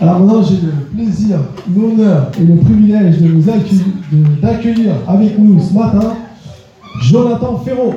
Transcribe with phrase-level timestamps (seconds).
[0.00, 1.38] Alors maintenant, j'ai le plaisir,
[1.74, 3.84] l'honneur et le privilège de accueillir,
[4.40, 6.14] d'accueillir avec nous ce matin
[7.02, 7.94] Jonathan Ferraud.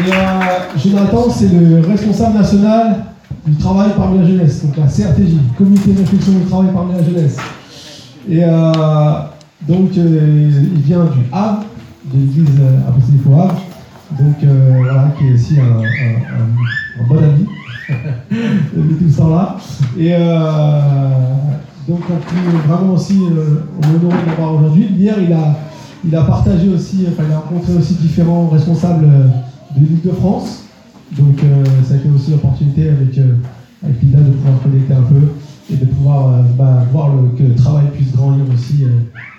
[0.00, 0.40] Et euh,
[0.76, 3.04] Jonathan, c'est le responsable national
[3.46, 7.04] du travail parmi la jeunesse, donc la CRTJ, Comité de réflexion du travail parmi la
[7.04, 7.36] jeunesse.
[8.28, 9.12] Et euh,
[9.68, 11.64] donc, euh, il vient du Havre,
[12.12, 12.48] de l'église
[12.88, 13.62] apostolique au Havre,
[14.18, 14.36] donc
[14.76, 17.46] voilà, qui est aussi un, bon ami
[18.76, 19.56] de tout ça là.
[19.98, 20.12] Et
[21.88, 24.86] donc, on peut vraiment aussi l'honorer de l'avoir aujourd'hui.
[24.96, 25.58] Hier, il a,
[26.04, 29.06] il a partagé aussi, enfin, il a rencontré aussi différents responsables
[29.76, 30.62] de l'île de France.
[31.18, 33.34] Donc euh, ça a été aussi l'opportunité avec, euh,
[33.84, 35.32] avec Lida de pouvoir connecter un peu
[35.70, 38.86] et de pouvoir euh, bah, voir que le travail puisse grandir aussi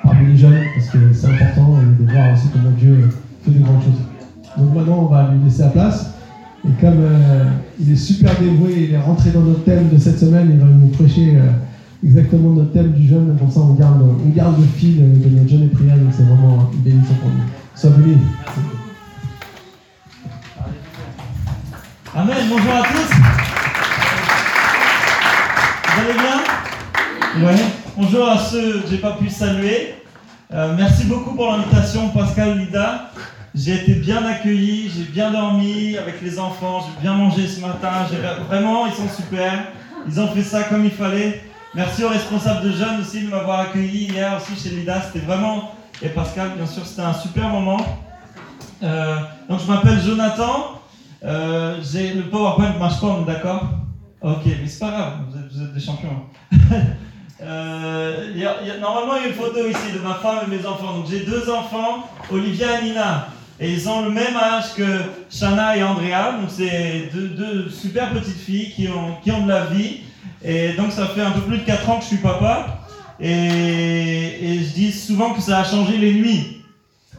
[0.04, 3.10] parmi les jeunes, parce que c'est important, et de voir aussi comment Dieu
[3.44, 4.13] fait de grandes choses.
[4.58, 6.12] Donc maintenant, on va lui laisser la place.
[6.66, 7.04] Et comme
[7.80, 10.66] il est super dévoué, il est rentré dans notre thème de cette semaine, il va
[10.66, 11.38] nous prêcher
[12.04, 13.36] exactement notre thème du jeûne.
[13.38, 15.98] Comme ça, on garde, on garde le fil de notre jeûne et prière.
[15.98, 17.44] Donc c'est vraiment une bénédiction pour nous.
[17.76, 18.18] Sois béni.
[22.16, 23.12] Amen, bonjour à tous.
[25.90, 27.48] Vous allez bien?
[27.48, 27.64] Ouais.
[27.98, 29.96] Bonjour à ceux que j'ai pas pu saluer.
[30.54, 33.12] Euh, merci beaucoup pour l'invitation, Pascal, Lida.
[33.56, 38.08] J'ai été bien accueilli, j'ai bien dormi avec les enfants, j'ai bien mangé ce matin.
[38.48, 39.68] Vraiment, ils sont super.
[40.08, 41.44] Ils ont fait ça comme il fallait.
[41.76, 45.02] Merci aux responsables de jeunes aussi de m'avoir accueilli hier aussi chez Lida.
[45.02, 47.78] C'était vraiment, et Pascal, bien sûr, c'était un super moment.
[48.82, 50.82] Euh, donc, je m'appelle Jonathan.
[51.24, 53.70] Euh, le PowerPoint marche pas, d'accord?
[54.22, 56.24] Ok, mais c'est pas grave, vous êtes, des champions.
[57.42, 60.94] euh, normalement, il y a une photo ici de ma femme et mes enfants.
[60.94, 63.28] Donc j'ai deux enfants, Olivia et Nina.
[63.60, 64.84] Et ils ont le même âge que
[65.30, 66.38] Shana et Andrea.
[66.40, 70.02] Donc c'est deux, super petites filles qui ont, qui ont de la vie.
[70.44, 72.80] Et donc ça fait un peu plus de 4 ans que je suis papa.
[73.20, 76.62] Et, et je dis souvent que ça a changé les nuits.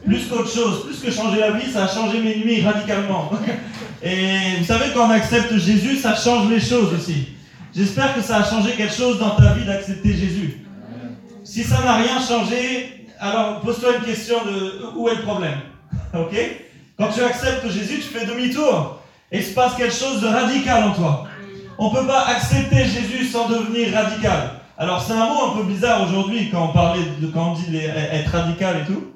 [0.05, 3.31] Plus qu'autre chose, plus que changer la vie, ça a changé mes nuits radicalement.
[4.03, 7.29] Et vous savez, quand on accepte Jésus, ça change les choses aussi.
[7.75, 10.63] J'espère que ça a changé quelque chose dans ta vie d'accepter Jésus.
[11.43, 15.59] Si ça n'a rien changé, alors pose-toi une question de où est le problème?
[16.13, 16.35] Ok?
[16.97, 19.01] Quand tu acceptes Jésus, tu fais demi-tour.
[19.31, 21.27] Et il se passe quelque chose de radical en toi.
[21.77, 24.51] On ne peut pas accepter Jésus sans devenir radical.
[24.77, 27.77] Alors c'est un mot un peu bizarre aujourd'hui quand on parlait de quand on dit
[27.77, 29.11] être radical et tout.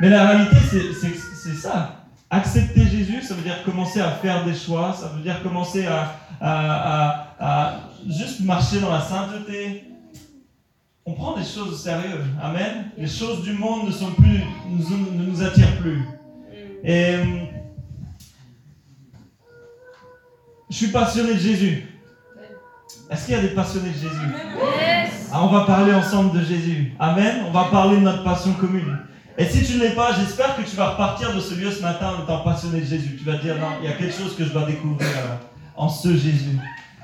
[0.00, 1.92] Mais la réalité, c'est ça.
[2.28, 7.80] Accepter Jésus, ça veut dire commencer à faire des choix, ça veut dire commencer à,
[8.06, 9.84] juste marcher dans la sainteté.
[11.08, 12.20] On prend des choses au sérieux.
[12.42, 12.90] Amen.
[12.98, 16.02] Les choses du monde ne, sont plus, ne nous attirent plus.
[16.82, 17.14] Et
[20.68, 21.86] je suis passionné de Jésus.
[23.08, 24.34] Est-ce qu'il y a des passionnés de Jésus?
[25.32, 26.92] Ah, On va parler ensemble de Jésus.
[26.98, 27.44] Amen.
[27.46, 28.98] On va parler de notre passion commune.
[29.38, 31.82] Et si tu ne l'es pas, j'espère que tu vas repartir de ce lieu ce
[31.82, 33.16] matin en étant passionné de Jésus.
[33.16, 35.36] Tu vas dire, non, il y a quelque chose que je dois découvrir euh,
[35.76, 36.58] en ce Jésus.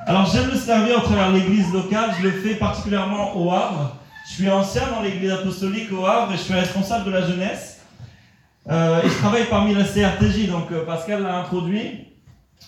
[0.06, 2.10] Alors j'aime le servir au travers de l'église locale.
[2.18, 3.96] Je le fais particulièrement au Havre.
[4.26, 7.80] Je suis ancien dans l'église apostolique au Havre et je suis responsable de la jeunesse.
[8.70, 12.08] Euh, et je travaille parmi la CRTJ, donc euh, Pascal l'a introduit.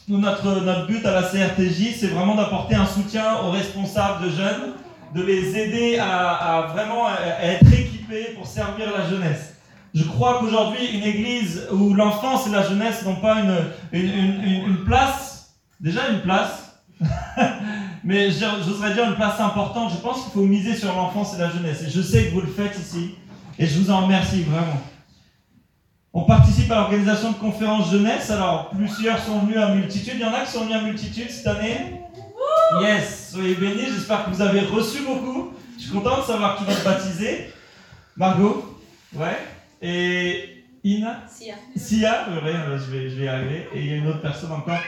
[0.08, 4.30] Nous, notre, notre but à la CRTJ, c'est vraiment d'apporter un soutien aux responsables de
[4.30, 4.74] jeunes,
[5.14, 7.06] de les aider à, vraiment
[7.40, 9.54] être équipés pour servir la jeunesse.
[9.94, 13.56] Je crois qu'aujourd'hui, une église où l'enfance et la jeunesse n'ont pas une,
[13.92, 16.63] une, place, déjà une place,
[18.04, 21.50] mais j'oserais dire une place importante, je pense qu'il faut miser sur l'enfance et la
[21.50, 21.82] jeunesse.
[21.82, 23.14] Et je sais que vous le faites ici,
[23.58, 24.80] et je vous en remercie vraiment.
[26.12, 30.14] On participe à l'organisation de conférences jeunesse, alors plusieurs sont venus à multitude.
[30.14, 32.00] Il y en a qui sont venus à multitude cette année.
[32.80, 35.52] Yes, soyez bénis, j'espère que vous avez reçu beaucoup.
[35.76, 37.50] Je suis content de savoir qui va te baptiser.
[38.16, 38.78] Margot
[39.12, 39.38] Ouais
[39.82, 41.54] et Ina Sia.
[41.76, 43.68] Sia, je vais, je vais y arriver.
[43.74, 44.80] Et il y a une autre personne encore.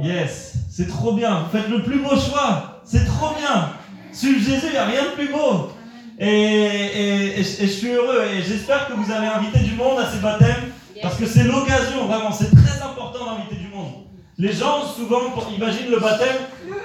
[0.00, 1.46] Yes, c'est trop bien.
[1.50, 2.80] Faites le plus beau choix.
[2.84, 3.70] C'est trop bien.
[4.12, 5.72] Suivre Jésus, il n'y a rien de plus beau.
[6.18, 10.06] Et, et, et, je suis heureux et j'espère que vous avez invité du monde à
[10.06, 10.70] ces baptêmes
[11.02, 14.04] parce que c'est l'occasion, vraiment, c'est très important d'inviter du monde.
[14.38, 15.22] Les gens, souvent,
[15.56, 16.36] imaginent le baptême.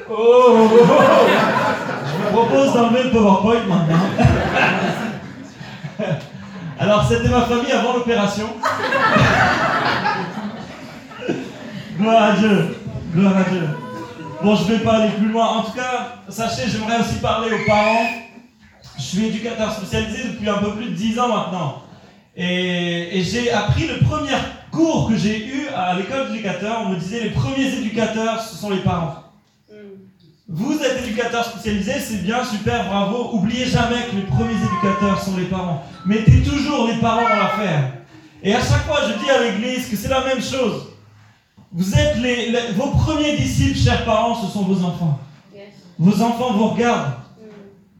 [0.09, 1.27] Oh, oh, oh, oh.
[2.05, 4.09] Je vous propose d'enlever le PowerPoint maintenant.
[6.79, 8.47] Alors, c'était ma famille avant l'opération.
[11.99, 12.76] Gloire à Dieu.
[13.13, 13.67] Gloire à Dieu.
[14.43, 15.47] Bon, je ne vais pas aller plus loin.
[15.47, 18.09] En tout cas, sachez, j'aimerais aussi parler aux parents.
[18.97, 21.83] Je suis éducateur spécialisé depuis un peu plus de 10 ans maintenant.
[22.35, 24.35] Et, j'ai appris le premier
[24.71, 28.69] cours que j'ai eu à l'école d'éducateur, on me disait les premiers éducateurs, ce sont
[28.69, 29.23] les parents.
[30.49, 33.31] Vous êtes éducateur spécialisé, c'est bien, super, bravo.
[33.33, 35.83] Oubliez jamais que les premiers éducateurs sont les parents.
[36.05, 37.91] Mettez toujours les parents dans l'affaire.
[38.43, 40.96] Et à chaque fois, je dis à l'église que c'est la même chose.
[41.71, 45.19] Vous êtes les, vos premiers disciples, chers parents, ce sont vos enfants.
[45.99, 47.13] Vos enfants vous regardent.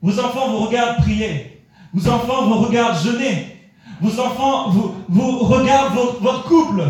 [0.02, 1.64] Vos enfants vous regardent prier.
[1.94, 3.58] Vos enfants vous regardent jeûner.
[4.02, 4.70] Vos enfants
[5.10, 6.84] vous, regardent votre couple.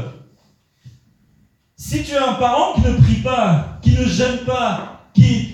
[1.76, 5.54] Si tu as un parent qui ne prie pas, qui ne jeûne pas, qui,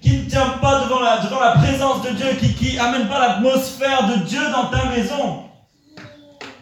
[0.00, 3.18] qui ne tient pas devant la, devant la présence de Dieu, qui, qui amène pas
[3.18, 5.44] l'atmosphère de Dieu dans ta maison,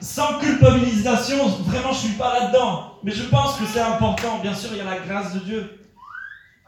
[0.01, 2.95] sans culpabilisation, vraiment je suis pas là-dedans.
[3.03, 4.39] Mais je pense que c'est important.
[4.43, 5.79] Bien sûr, il y a la grâce de Dieu.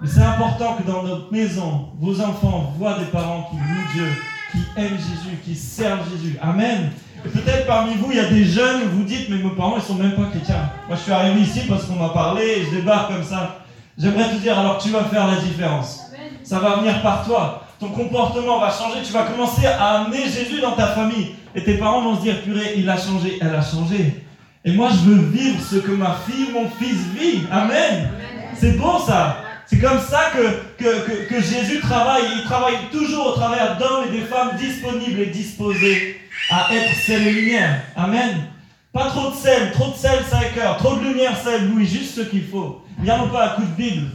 [0.00, 4.08] Mais c'est important que dans notre maison, vos enfants voient des parents qui louent Dieu,
[4.50, 6.38] qui aiment Jésus, qui servent Jésus.
[6.42, 6.90] Amen.
[7.24, 9.82] Et peut-être parmi vous, il y a des jeunes, vous dites, mais mes parents, ils
[9.82, 10.70] sont même pas chrétiens.
[10.88, 13.60] Moi, je suis arrivé ici parce qu'on m'a parlé et je débarque comme ça.
[13.96, 16.00] J'aimerais te dire, alors tu vas faire la différence.
[16.42, 17.61] Ça va venir par toi.
[17.82, 19.02] Ton comportement va changer.
[19.04, 21.34] Tu vas commencer à amener Jésus dans ta famille.
[21.52, 24.22] Et tes parents vont se dire, purée, il a changé, elle a changé.
[24.64, 27.42] Et moi, je veux vivre ce que ma fille, mon fils vit.
[27.50, 28.08] Amen.
[28.54, 29.38] C'est bon ça.
[29.66, 32.22] C'est comme ça que, que, que, Jésus travaille.
[32.36, 36.20] Il travaille toujours au travers d'hommes et des femmes disponibles et disposés
[36.52, 37.80] à être sel et lumière.
[37.96, 38.46] Amen.
[38.92, 40.76] Pas trop de sel, trop de sel, ça écœure.
[40.76, 41.86] Trop de lumière, ça éblouit.
[41.86, 42.84] Juste ce qu'il faut.
[43.00, 44.06] Viens pas à coup de Bible.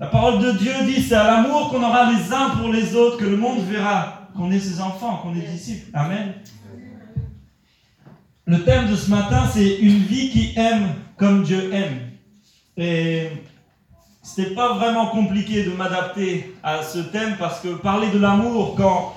[0.00, 3.18] La parole de Dieu dit c'est à l'amour qu'on aura les uns pour les autres
[3.18, 5.90] que le monde verra qu'on est ses enfants, qu'on est disciples.
[5.94, 6.34] Amen.
[8.44, 12.10] Le thème de ce matin, c'est une vie qui aime comme Dieu aime.
[12.76, 13.28] Et
[14.22, 19.16] c'était pas vraiment compliqué de m'adapter à ce thème parce que parler de l'amour quand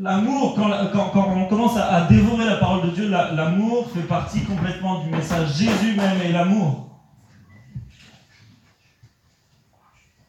[0.00, 5.02] L'amour, quand, quand, on commence à, dévorer la parole de Dieu, l'amour fait partie complètement
[5.02, 5.56] du message.
[5.56, 6.87] Jésus même est l'amour.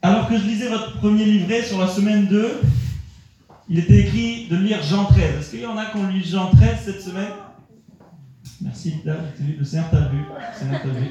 [0.02, 2.62] Alors que je lisais votre premier livret sur la semaine 2,
[3.70, 5.40] il était écrit de lire Jean 13.
[5.40, 7.32] Est-ce qu'il y en a qui ont lu Jean 13 cette semaine?
[8.62, 10.18] Merci, le Seigneur t'a vu.
[10.20, 11.10] Le.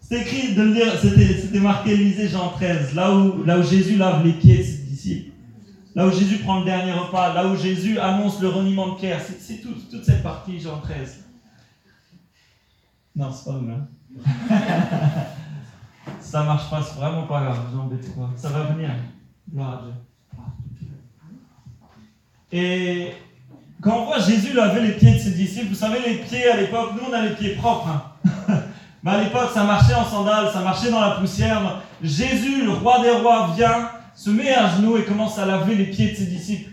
[0.00, 4.24] C'était écrit de lire, c'était marqué lisez Jean 13, là où, là où Jésus lave
[4.24, 5.32] les pieds de ses disciples.
[5.94, 9.20] Là où Jésus prend le dernier repas, là où Jésus annonce le reniement de Pierre,
[9.40, 11.24] c'est tout, toute cette partie, Jean 13.
[13.16, 13.88] Non, c'est pas vous, hein.
[16.20, 18.30] Ça marche pas, c'est vraiment pas grave, vous embêtez pas.
[18.36, 18.90] Ça va venir.
[22.50, 23.12] Et
[23.82, 26.56] quand on voit Jésus laver les pieds de ses disciples, vous savez, les pieds à
[26.56, 27.88] l'époque, nous on a les pieds propres.
[27.88, 28.54] Hein.
[29.02, 31.82] Mais à l'époque, ça marchait en sandales, ça marchait dans la poussière.
[32.02, 35.86] Jésus, le roi des rois, vient se met à genoux et commence à laver les
[35.86, 36.72] pieds de ses disciples.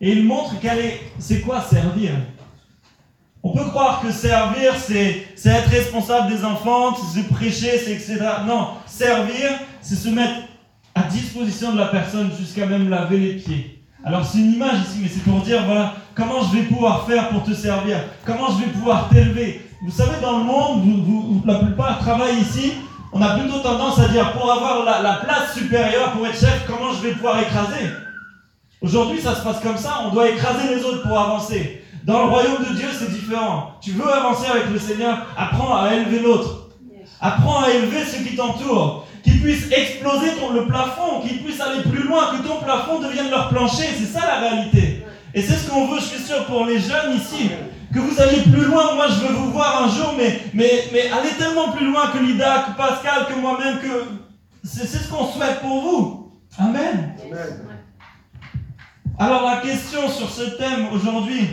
[0.00, 2.12] Et il montre qu'elle est, c'est quoi servir?
[3.46, 8.18] On peut croire que servir, c'est, être responsable des enfants, c'est prêcher, c'est etc.
[8.44, 9.50] Non, servir,
[9.80, 10.34] c'est se mettre
[10.96, 13.80] à disposition de la personne jusqu'à même laver les pieds.
[14.04, 17.28] Alors c'est une image ici, mais c'est pour dire, voilà, comment je vais pouvoir faire
[17.28, 17.98] pour te servir?
[18.24, 19.64] Comment je vais pouvoir t'élever?
[19.84, 22.72] Vous savez, dans le monde, la plupart travaillent ici,
[23.12, 26.92] on a plutôt tendance à dire pour avoir la, place supérieure, pour être chef, comment
[26.94, 27.92] je vais pouvoir écraser?
[28.82, 31.84] Aujourd'hui, ça se passe comme ça, on doit écraser les autres pour avancer.
[32.06, 33.72] Dans le royaume de Dieu, c'est différent.
[33.80, 36.68] Tu veux avancer avec le Seigneur, apprends à élever l'autre.
[37.20, 39.06] Apprends à élever ceux qui t'entourent.
[39.24, 43.28] Qu'ils puissent exploser ton, le plafond, qu'ils puissent aller plus loin, que ton plafond devienne
[43.28, 43.86] leur plancher.
[43.98, 45.04] C'est ça la réalité.
[45.34, 47.50] Et c'est ce qu'on veut, je suis sûr, pour les jeunes ici
[47.92, 48.94] que vous alliez plus loin.
[48.94, 52.18] Moi, je veux vous voir un jour, mais, mais, mais allez tellement plus loin que
[52.18, 54.04] Lida, que Pascal, que moi-même, que
[54.62, 56.32] c'est ce qu'on souhaite pour vous.
[56.56, 57.16] Amen.
[59.18, 61.48] Alors la question sur ce thème aujourd'hui,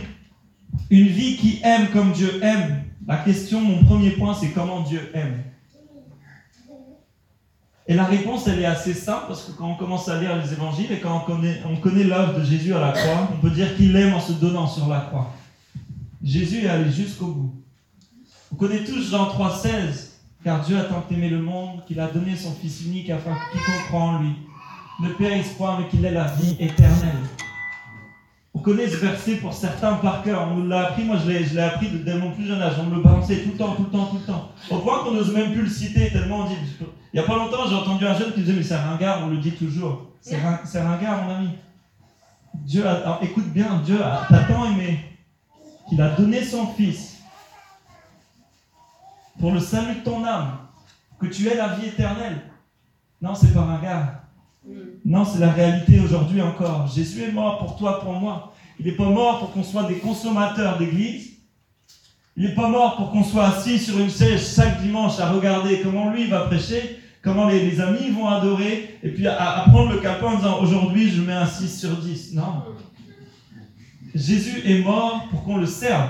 [0.94, 2.84] une vie qui aime comme Dieu aime.
[3.08, 5.42] La question, mon premier point, c'est comment Dieu aime.
[7.88, 10.54] Et la réponse, elle est assez simple, parce que quand on commence à lire les
[10.54, 13.50] évangiles et quand on connaît, on connaît l'œuvre de Jésus à la croix, on peut
[13.50, 15.34] dire qu'il aime en se donnant sur la croix.
[16.24, 17.56] Jésus est allé jusqu'au bout.
[18.52, 20.10] Vous connaissez tous Jean 3,16
[20.44, 23.58] Car Dieu a tant aimé le monde qu'il a donné son Fils unique afin que
[23.58, 24.36] quiconque en lui
[25.02, 27.18] ne périsse point, mais qu'il ait la vie éternelle.
[28.54, 30.48] On connaît ce verset pour certains par cœur.
[30.50, 32.76] On nous l'a appris, moi je l'ai, appris dès mon plus jeune âge.
[32.80, 34.50] On me le balançait tout le temps, tout le temps, tout le temps.
[34.70, 36.56] Au point qu'on n'ose même plus le citer, tellement on dit.
[37.14, 39.30] Il n'y a pas longtemps, j'ai entendu un jeune qui disait Mais c'est ringard, on
[39.30, 40.08] le dit toujours.
[40.22, 41.50] C'est, ringard, mon ami.
[42.54, 45.00] Dieu a, écoute bien, Dieu a tant aimé
[45.90, 47.14] qu'il a donné son Fils
[49.40, 50.58] pour le salut de ton âme,
[51.20, 52.42] que tu aies la vie éternelle.
[53.22, 54.23] Non, c'est pas un gars.
[55.06, 56.88] Non, c'est la réalité aujourd'hui encore.
[56.88, 58.54] Jésus est mort pour toi, pour moi.
[58.80, 61.32] Il n'est pas mort pour qu'on soit des consommateurs d'église.
[62.36, 65.82] Il n'est pas mort pour qu'on soit assis sur une chaise chaque dimanche à regarder
[65.82, 70.28] comment lui va prêcher, comment les, amis vont adorer, et puis à, prendre le capot
[70.28, 72.34] en disant aujourd'hui je mets un 6 sur 10.
[72.34, 72.64] Non.
[74.16, 76.10] Jésus est mort pour qu'on le serve.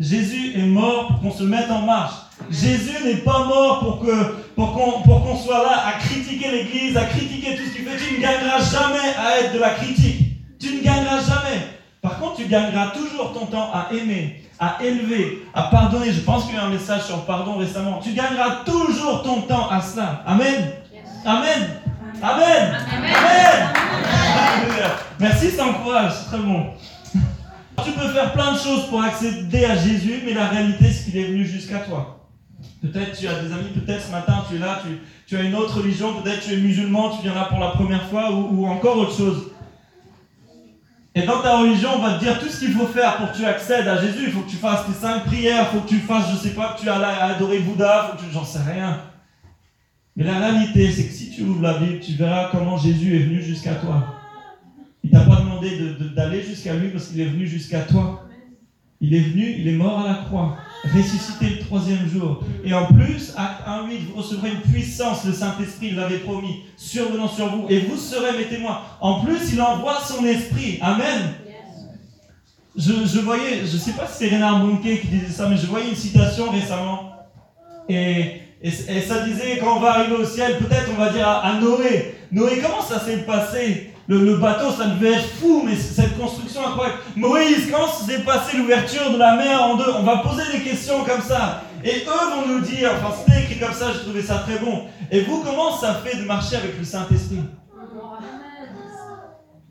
[0.00, 2.14] Jésus est mort pour qu'on se mette en marche.
[2.50, 6.96] Jésus n'est pas mort pour que pour qu'on pour qu'on soit là à critiquer l'Église,
[6.96, 7.98] à critiquer tout ce qu'il fait.
[7.98, 10.38] Tu ne gagneras jamais à être de la critique.
[10.58, 11.60] Tu ne gagneras jamais.
[12.00, 16.10] Par contre, tu gagneras toujours ton temps à aimer, à élever, à pardonner.
[16.10, 18.00] Je pense qu'il y a un message sur le pardon récemment.
[18.02, 20.22] Tu gagneras toujours ton temps à cela.
[20.26, 20.72] Amen.
[21.26, 21.68] Amen.
[22.22, 22.78] Amen.
[23.02, 23.72] Amen.
[25.18, 26.12] Merci, ça encourage.
[26.14, 26.70] C'est très bon.
[27.84, 31.20] Tu peux faire plein de choses pour accéder à Jésus, mais la réalité, c'est qu'il
[31.20, 32.28] est venu jusqu'à toi.
[32.82, 34.82] Peut-être tu as des amis, peut-être ce matin tu es là,
[35.26, 38.08] tu, as une autre religion, peut-être tu es musulman, tu viens là pour la première
[38.08, 39.52] fois ou, encore autre chose.
[41.14, 43.36] Et dans ta religion, on va te dire tout ce qu'il faut faire pour que
[43.36, 44.24] tu accèdes à Jésus.
[44.26, 46.54] Il faut que tu fasses tes cinq prières, il faut que tu fasses, je sais
[46.54, 49.02] pas, que tu ailles adorer Bouddha, faut que tu, j'en sais rien.
[50.16, 53.24] Mais la réalité, c'est que si tu ouvres la Bible, tu verras comment Jésus est
[53.24, 54.19] venu jusqu'à toi.
[55.02, 55.70] Il t'a pas demandé
[56.14, 58.26] d'aller jusqu'à lui parce qu'il est venu jusqu'à toi.
[59.02, 62.44] Il est venu, il est mort à la croix, ressuscité le troisième jour.
[62.62, 67.28] Et en plus, acte 1.8, vous recevrez une puissance, le Saint-Esprit, il l'avait promis, survenant
[67.28, 68.82] sur vous, et vous serez mes témoins.
[69.00, 70.78] En plus, il envoie son esprit.
[70.82, 71.32] Amen.
[72.76, 75.56] Je, je voyais, je ne sais pas si c'est Renard Bonquet qui disait ça, mais
[75.56, 77.12] je voyais une citation récemment.
[77.88, 81.58] Et, et, ça disait, quand on va arriver au ciel, peut-être on va dire à
[81.58, 83.94] Noé, Noé, comment ça s'est passé?
[84.18, 86.98] Le, bateau, ça devait être fou, mais cette construction incroyable.
[87.16, 91.04] Moïse, quand s'est passé l'ouverture de la mer en deux On va poser des questions
[91.04, 91.62] comme ça.
[91.84, 94.86] Et eux vont nous dire, enfin c'était écrit comme ça, j'ai trouvé ça très bon.
[95.10, 97.40] Et vous, comment ça fait de marcher avec le Saint-Esprit?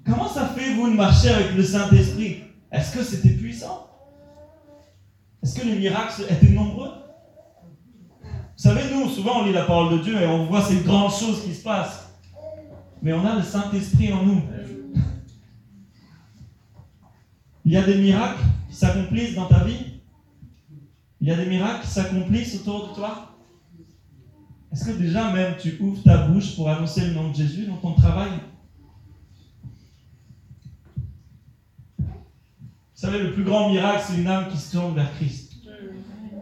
[0.06, 2.44] Comment ça fait, vous, de marcher avec le Saint-Esprit?
[2.72, 3.88] Est-ce que c'était puissant?
[5.44, 6.92] Est-ce que les miracles étaient nombreux?
[8.24, 11.14] Vous savez, nous, souvent, on lit la parole de Dieu et on voit ces grandes
[11.14, 12.09] choses qui se passent
[13.02, 14.42] mais on a le Saint-Esprit en nous.
[17.66, 20.00] Il y a des miracles qui s'accomplissent dans ta vie.
[21.22, 23.36] Il y a des miracles qui s'accomplissent autour de toi.
[24.72, 27.78] Est-ce que déjà même tu ouvres ta bouche pour annoncer le nom de Jésus dans
[27.78, 28.32] ton travail?
[31.98, 35.54] Vous savez, le plus grand miracle, c'est une âme qui se tourne vers Christ.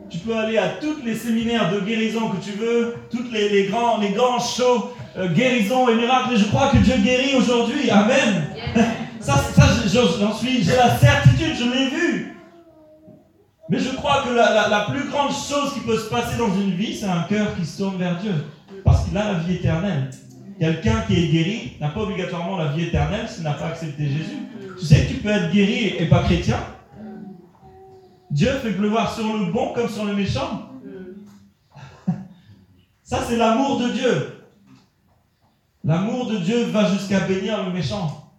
[0.09, 3.99] Tu peux aller à tous les séminaires de guérison que tu veux, tous les, grands,
[3.99, 6.33] les grands shows euh, guérison et miracle.
[6.33, 7.89] Et je crois que Dieu guérit aujourd'hui.
[7.89, 8.47] Amen.
[9.19, 12.37] ça, ça j'en suis, j'ai la certitude, je l'ai vu.
[13.69, 16.71] Mais je crois que la, la, plus grande chose qui peut se passer dans une
[16.71, 18.33] vie, c'est un cœur qui se tourne vers Dieu.
[18.85, 20.09] Parce qu'il a la vie éternelle.
[20.59, 24.37] Quelqu'un qui est guéri n'a pas obligatoirement la vie éternelle s'il n'a pas accepté Jésus.
[24.79, 26.57] Tu sais que tu peux être guéri et pas chrétien.
[28.31, 30.69] Dieu fait pleuvoir sur le bon comme sur le méchant.
[33.03, 34.36] Ça, c'est l'amour de Dieu.
[35.87, 38.29] L'amour de Dieu va jusqu'à bénir le méchant.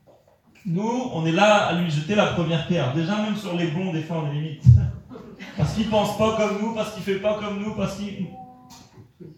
[0.66, 2.92] Nous, on est là à lui jeter la première pierre.
[2.92, 4.64] Déjà, même sur les bons, des fois, on est limite.
[5.56, 8.26] Parce qu'il pense pas comme nous, parce qu'il fait pas comme nous, parce qu'il.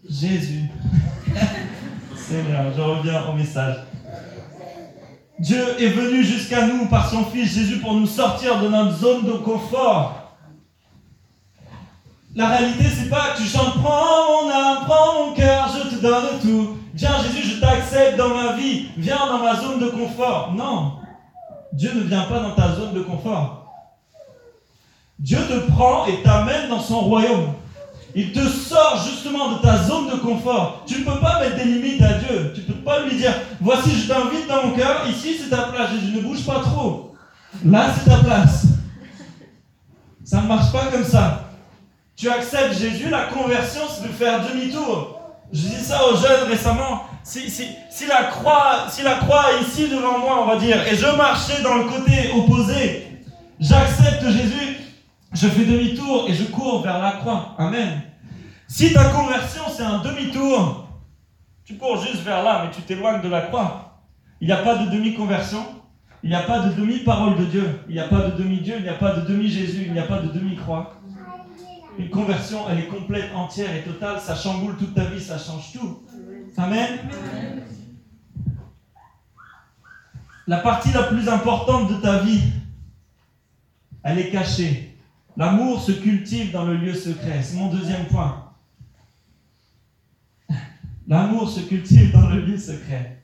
[0.09, 0.63] Jésus.
[2.15, 3.77] Seigneur, je reviens au message.
[5.39, 9.25] Dieu est venu jusqu'à nous par son Fils Jésus pour nous sortir de notre zone
[9.25, 10.35] de confort.
[12.35, 16.01] La réalité, c'est pas que tu chantes Prends mon âme, prends mon cœur, je te
[16.01, 16.80] donne tout.
[17.01, 18.85] Viens Jésus, je t'accepte dans ma vie.
[18.95, 20.53] Viens dans ma zone de confort.
[20.55, 20.99] Non.
[21.73, 23.73] Dieu ne vient pas dans ta zone de confort.
[25.17, 27.53] Dieu te prend et t'amène dans son royaume.
[28.13, 30.83] Il te sort justement de ta zone de confort.
[30.85, 32.53] Tu ne peux pas mettre des limites à Dieu.
[32.53, 35.63] Tu ne peux pas lui dire, voici, je t'invite dans mon cœur, ici c'est ta
[35.63, 35.89] place.
[35.89, 37.15] Jésus, ne bouge pas trop.
[37.65, 38.65] Là, c'est ta place.
[40.23, 41.49] Ça ne marche pas comme ça.
[42.15, 45.20] Tu acceptes Jésus, la conversion, c'est de faire demi-tour.
[45.53, 47.03] Je dis ça aux jeunes récemment.
[47.23, 51.07] Si, la croix, si la croix est ici devant moi, on va dire, et je
[51.15, 53.07] marchais dans le côté opposé,
[53.59, 54.77] j'accepte Jésus,
[55.33, 57.55] je fais demi-tour et je cours vers la croix.
[57.57, 58.01] Amen.
[58.67, 60.87] Si ta conversion, c'est un demi-tour,
[61.65, 64.01] tu cours juste vers là, mais tu t'éloignes de la croix.
[64.39, 65.63] Il n'y a pas de demi-conversion,
[66.23, 68.83] il n'y a pas de demi-parole de Dieu, il n'y a pas de demi-Dieu, il
[68.83, 71.00] n'y a pas de demi-Jésus, il n'y a pas de demi-croix.
[71.97, 74.19] Une conversion, elle est complète, entière et totale.
[74.19, 76.03] Ça chamboule toute ta vie, ça change tout.
[76.57, 76.99] Amen.
[80.47, 82.41] La partie la plus importante de ta vie,
[84.03, 84.97] elle est cachée.
[85.37, 87.41] L'amour se cultive dans le lieu secret.
[87.41, 88.51] C'est mon deuxième point.
[91.07, 93.23] L'amour se cultive dans le lieu secret.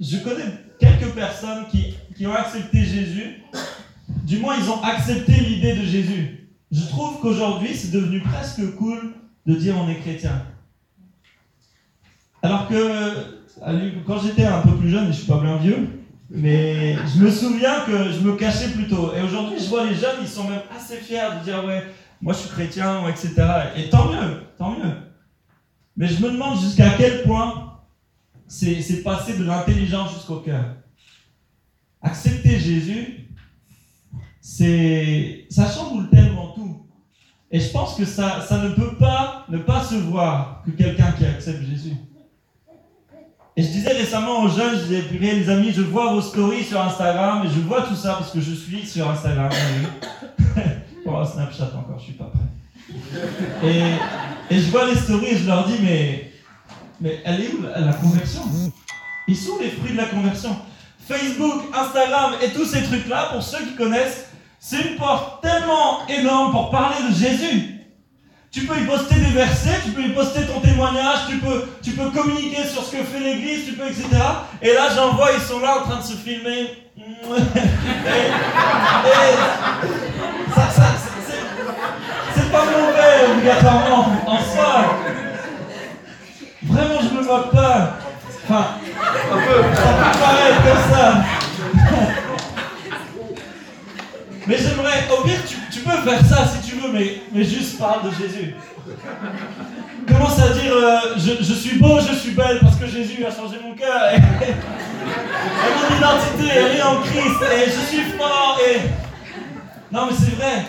[0.00, 0.44] Je connais
[0.78, 3.42] quelques personnes qui, qui ont accepté Jésus
[4.24, 6.48] du moins ils ont accepté l'idée de Jésus.
[6.72, 9.14] Je trouve qu'aujourd'hui c'est devenu presque cool
[9.46, 10.42] de dire on est chrétien.
[12.42, 13.34] Alors que
[14.06, 15.88] quand j'étais un peu plus jeune, et je suis pas bien vieux,
[16.30, 19.14] mais je me souviens que je me cachais plutôt.
[19.14, 21.84] Et aujourd'hui, je vois les jeunes, ils sont même assez fiers de dire ouais,
[22.20, 23.34] moi je suis chrétien, etc.
[23.76, 24.94] Et tant mieux, tant mieux.
[25.96, 27.78] Mais je me demande jusqu'à quel point
[28.46, 30.64] c'est passé de l'intelligence jusqu'au cœur.
[32.02, 33.23] Accepter Jésus,
[34.46, 36.84] c'est ça chamboule tellement tout.
[37.50, 41.12] Et je pense que ça, ça ne peut pas ne pas se voir que quelqu'un
[41.12, 41.96] qui accepte Jésus.
[43.56, 46.78] Et je disais récemment aux jeunes, je disais, les amis, je vois vos stories sur
[46.82, 49.50] Instagram et je vois tout ça parce que je suis sur Instagram.
[51.04, 53.66] Pour Snapchat encore, je suis pas prêt.
[53.66, 56.32] Et, et je vois les stories et je leur dis, mais,
[57.00, 58.42] mais elle est où la, conversion?
[59.26, 60.54] Ils sont les fruits de la conversion.
[61.08, 64.33] Facebook, Instagram et tous ces trucs-là, pour ceux qui connaissent,
[64.66, 67.84] c'est une porte tellement énorme pour parler de Jésus.
[68.50, 71.90] Tu peux y poster des versets, tu peux y poster ton témoignage, tu peux, tu
[71.90, 74.06] peux communiquer sur ce que fait l'Église, tu peux, etc.
[74.62, 76.70] Et là, j'en vois, ils sont là en train de se filmer.
[82.34, 84.84] c'est pas mauvais, obligatoirement, en soi.
[86.62, 87.98] Vraiment, je me moque pas.
[88.48, 88.66] Enfin,
[89.02, 91.33] ça peut, ça peut paraître comme ça.
[95.10, 98.54] Au pire, tu, peux faire ça si tu veux, mais, mais juste parle de Jésus.
[100.06, 103.30] Commence à dire euh, je, je, suis beau, je suis belle parce que Jésus a
[103.30, 104.12] changé mon cœur.
[104.12, 107.40] Et, mon identité est en Christ.
[107.56, 108.58] Et je suis fort.
[108.68, 108.80] Et...
[109.92, 110.64] Non, mais c'est vrai.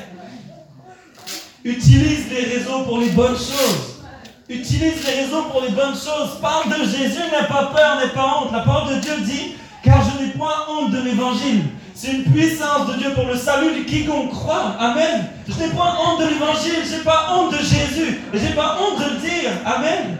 [1.63, 4.03] Utilise les réseaux pour les bonnes choses.
[4.47, 6.39] Utilise les réseaux pour les bonnes choses.
[6.41, 8.51] Parle de Jésus, n'aie pas peur, n'aie pas honte.
[8.51, 9.55] La parole de Dieu dit
[9.85, 11.63] car je n'ai point honte de l'évangile.
[11.97, 14.75] C'est une puissance de Dieu pour le salut de quiconque croit.
[14.77, 15.27] Amen.
[15.47, 18.19] Je n'ai pas honte de l'évangile, je n'ai pas honte de Jésus.
[18.33, 19.51] Et je n'ai pas honte de le dire.
[19.65, 20.17] Amen.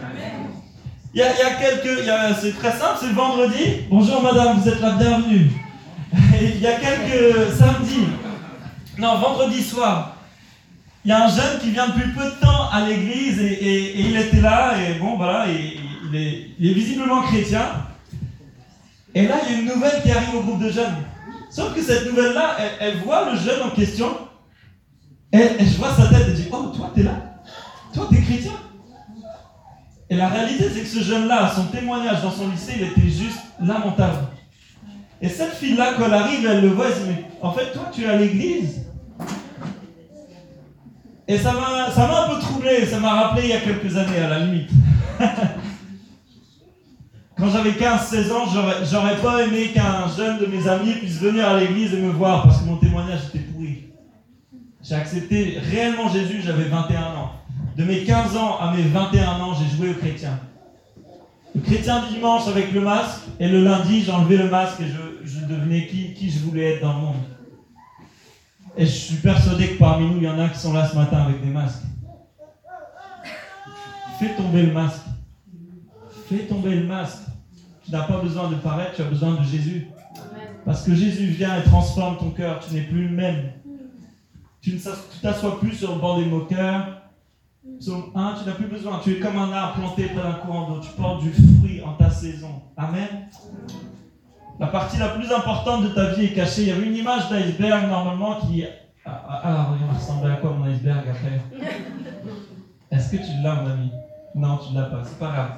[1.12, 2.04] Il y a, quelques.
[2.40, 3.82] C'est très simple, c'est le vendredi.
[3.90, 5.50] Bonjour madame, vous êtes la bienvenue.
[6.40, 8.08] il y a quelques samedis.
[8.96, 10.16] Non, vendredi soir.
[11.04, 14.16] Il y a un jeune qui vient depuis peu de temps à l'église et, il
[14.16, 17.66] était là et bon voilà, il, est, il est visiblement chrétien.
[19.14, 21.05] Et là, il y a une nouvelle qui arrive au groupe de jeunes.
[21.56, 24.08] Sauf que cette nouvelle-là, elle, voit le jeune en question.
[25.32, 27.14] Et, je vois sa tête et dit Oh, toi, t'es là
[27.94, 28.52] Toi, t'es chrétien
[30.10, 33.38] Et la réalité, c'est que ce jeune-là, son témoignage dans son lycée, il était juste
[33.58, 34.26] lamentable.
[35.22, 37.84] Et cette fille-là, quand elle arrive, elle le voit, elle dit Mais en fait, toi,
[37.90, 38.82] tu es à l'église
[41.26, 44.28] Et ça m'a un peu troublé, ça m'a rappelé il y a quelques années, à
[44.28, 44.68] la limite.
[47.46, 48.44] Quand j'avais 15-16 ans,
[48.82, 52.42] j'aurais pas aimé qu'un jeune de mes amis puisse venir à l'église et me voir
[52.42, 53.84] parce que mon témoignage était pourri.
[54.82, 57.30] J'ai accepté réellement Jésus, j'avais 21 ans.
[57.76, 60.40] De mes 15 ans à mes 21 ans, j'ai joué au chrétien.
[61.54, 64.86] Le chrétien dimanche avec le masque, et le lundi, j'enlevais le masque et
[65.24, 67.22] je, devenais qui, qui je voulais être dans le monde.
[68.76, 70.96] Et je suis persuadé que parmi nous, il y en a qui sont là ce
[70.96, 71.84] matin avec des masques.
[74.18, 75.02] Fais tomber le masque.
[76.28, 77.18] Fais tomber le masque.
[77.86, 79.88] Tu n'as pas besoin de paraître, tu as besoin de Jésus.
[80.64, 82.58] Parce que Jésus vient et transforme ton cœur.
[82.58, 83.52] Tu n'es plus le même.
[84.60, 84.78] Tu ne
[85.22, 87.02] t'assois plus sur le banc des moqueurs.
[87.78, 89.00] Psaume 1, tu n'as plus besoin.
[89.04, 90.80] Tu es comme un arbre planté près d'un courant d'eau.
[90.80, 92.62] Tu portes du fruit en ta saison.
[92.76, 93.28] Amen.
[94.58, 96.62] La partie la plus importante de ta vie est cachée.
[96.62, 98.64] Il y avait une image d'iceberg normalement qui.
[99.04, 101.40] Ah, ah, ah ressemblait à quoi mon iceberg après
[102.90, 103.92] Est-ce que tu l'as, mon ami?
[104.34, 105.02] Non, tu ne l'as pas.
[105.04, 105.50] C'est pas grave.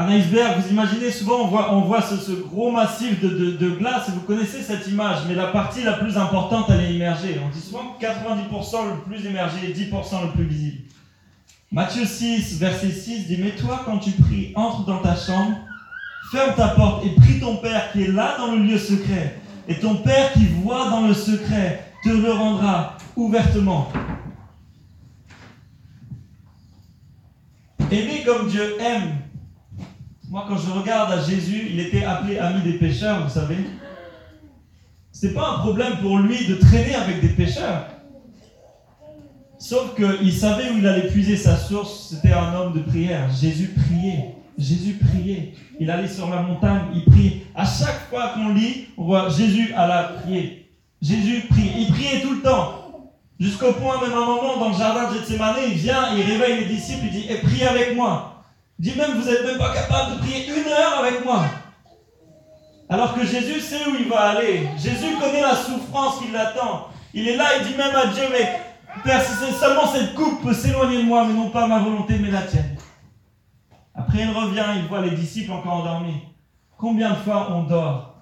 [0.00, 4.86] Un iceberg, vous imaginez souvent, on voit, ce, gros massif de, glace, vous connaissez cette
[4.86, 7.40] image, mais la partie la plus importante, elle est immergée.
[7.44, 10.82] On dit souvent que 90% le plus émergé et 10% le plus visible.
[11.72, 15.56] Matthieu 6, verset 6 dit Mais toi, quand tu pries, entre dans ta chambre,
[16.30, 19.40] ferme ta porte et prie ton Père qui est là dans le lieu secret.
[19.66, 23.90] Et ton Père qui voit dans le secret te le rendra ouvertement.
[27.90, 29.27] Aimer comme Dieu aime
[30.30, 33.56] moi, quand je regarde à Jésus, il était appelé ami des pécheurs, vous savez.
[35.22, 37.86] n'est pas un problème pour lui de traîner avec des pécheurs.
[39.58, 42.10] Sauf qu'il savait où il allait puiser sa source.
[42.10, 43.28] C'était un homme de prière.
[43.32, 44.34] Jésus priait.
[44.56, 45.54] Jésus priait.
[45.80, 47.42] Il allait sur la montagne, il priait.
[47.54, 50.70] À chaque fois qu'on lit, on voit Jésus à prier.
[51.00, 51.72] Jésus prie.
[51.78, 53.12] Il priait tout le temps.
[53.40, 56.74] Jusqu'au point, même un moment, dans le jardin de Gethsemane, il vient, il réveille les
[56.74, 58.37] disciples, il dit Et prie avec moi.
[58.78, 61.44] Dis même, vous n'êtes même pas capable de prier une heure avec moi.
[62.88, 64.68] Alors que Jésus sait où il va aller.
[64.78, 66.88] Jésus connaît la souffrance qui l'attend.
[67.12, 68.60] Il est là, il dit même à Dieu, mais
[69.58, 72.76] seulement cette coupe peut s'éloigner de moi, mais non pas ma volonté, mais la tienne.
[73.94, 76.22] Après, il revient, il voit les disciples encore endormis.
[76.76, 78.14] Combien de fois on dort?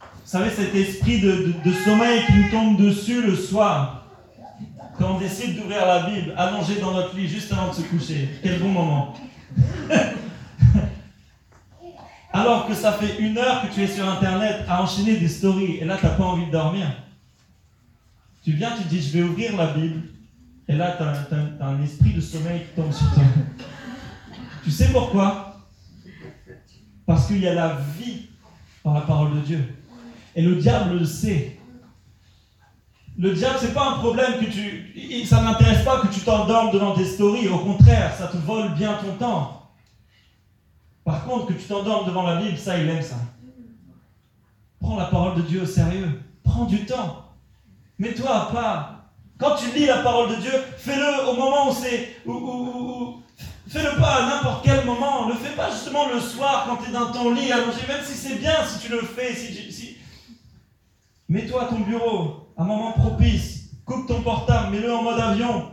[0.00, 3.97] Vous savez, cet esprit de, sommeil qui nous tombe dessus le soir,
[4.98, 8.28] quand on décide d'ouvrir la Bible, allongé dans notre lit juste avant de se coucher.
[8.42, 9.14] Quel bon moment
[12.32, 15.76] Alors que ça fait une heure que tu es sur Internet à enchaîner des stories,
[15.76, 16.86] et là, tu n'as pas envie de dormir.
[18.44, 20.02] Tu viens, tu dis, je vais ouvrir la Bible,
[20.68, 23.22] et là, tu as, un esprit de sommeil qui tombe sur toi.
[24.64, 25.56] tu sais pourquoi?
[27.06, 28.26] Parce qu'il y a la vie
[28.82, 29.74] par la parole de Dieu.
[30.34, 31.58] Et le diable le sait.
[33.18, 35.26] Le diable, c'est pas un problème que tu.
[35.26, 37.48] Ça n'intéresse pas que tu t'endormes devant tes stories.
[37.48, 39.72] Au contraire, ça te vole bien ton temps.
[41.04, 43.16] Par contre, que tu t'endormes devant la Bible, ça, il aime ça.
[44.80, 46.22] Prends la parole de Dieu au sérieux.
[46.44, 47.24] Prends du temps.
[47.98, 48.94] Mets-toi à part.
[49.36, 52.16] Quand tu lis la parole de Dieu, fais-le au moment où c'est.
[53.68, 55.26] Fais-le pas à n'importe quel moment.
[55.26, 58.14] Ne fais pas justement le soir quand tu es dans ton lit allongé, même si
[58.14, 59.34] c'est bien si tu le fais.
[61.28, 63.70] Mets-toi à ton bureau un moment propice.
[63.84, 65.70] Coupe ton portable, mets-le en mode avion.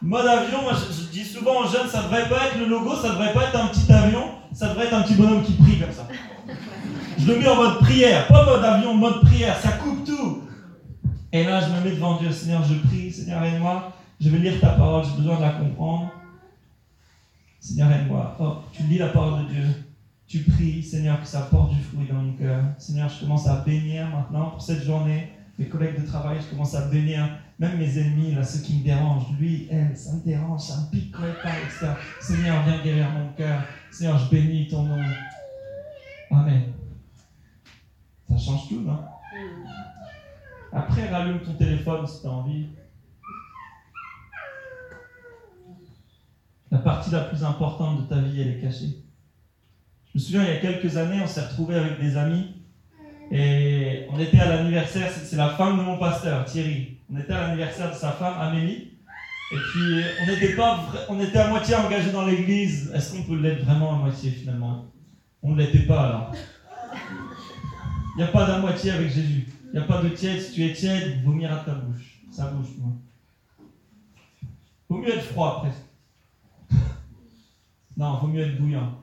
[0.00, 3.10] Mode avion, moi je, dis souvent aux jeunes, ça devrait pas être le logo, ça
[3.10, 5.92] devrait pas être un petit avion, ça devrait être un petit bonhomme qui prie comme
[5.92, 6.06] ça.
[7.18, 10.44] Je le mets en mode prière, pas mode avion, mode prière, ça coupe tout.
[11.32, 14.60] Et là, je me mets devant Dieu, Seigneur, je prie, Seigneur, aide-moi, je vais lire
[14.60, 16.10] ta parole, j'ai besoin de la comprendre.
[17.60, 18.36] Seigneur, aide-moi.
[18.40, 19.64] Oh, tu lis la parole de Dieu,
[20.28, 22.62] tu pries, Seigneur, que ça porte du fruit dans mon cœur.
[22.76, 25.32] Seigneur, je commence à bénir maintenant pour cette journée.
[25.58, 27.26] Mes collègues de travail, je commence à bénir.
[27.58, 29.32] Même mes ennemis, là, ceux qui me dérangent.
[29.38, 31.94] Lui, elle, ça me dérange, ça me pique pas, etc.
[32.20, 33.62] Seigneur, viens guérir mon cœur.
[33.90, 35.02] Seigneur, je bénis ton nom.
[36.30, 36.74] Amen.
[38.28, 39.00] Ça change tout, non?
[40.70, 42.66] Après, rallume ton téléphone si tu as envie.
[46.70, 49.07] La partie la plus importante de ta vie, elle est cachée.
[50.18, 52.56] Me souviens, il y a quelques années, on s'est retrouvés avec des amis
[53.30, 56.98] et on était à l'anniversaire, c'est la femme de mon pasteur, Thierry.
[57.08, 58.94] On était à l'anniversaire de sa femme, Amélie.
[59.52, 60.02] Et puis,
[61.08, 62.90] on était à moitié engagés dans l'église.
[62.92, 64.86] Est-ce qu'on peut l'être vraiment à moitié finalement?
[65.40, 66.32] On ne l'était pas alors.
[68.16, 69.46] Il n'y a pas d'à moitié avec Jésus.
[69.66, 70.40] Il n'y a pas de tiède.
[70.40, 72.24] Si tu es tiède, vomir à ta bouche.
[72.32, 72.90] Ça bouge, moi.
[74.88, 76.82] Vaut mieux être froid presque.
[77.96, 78.98] non, vaut mieux être bouillant.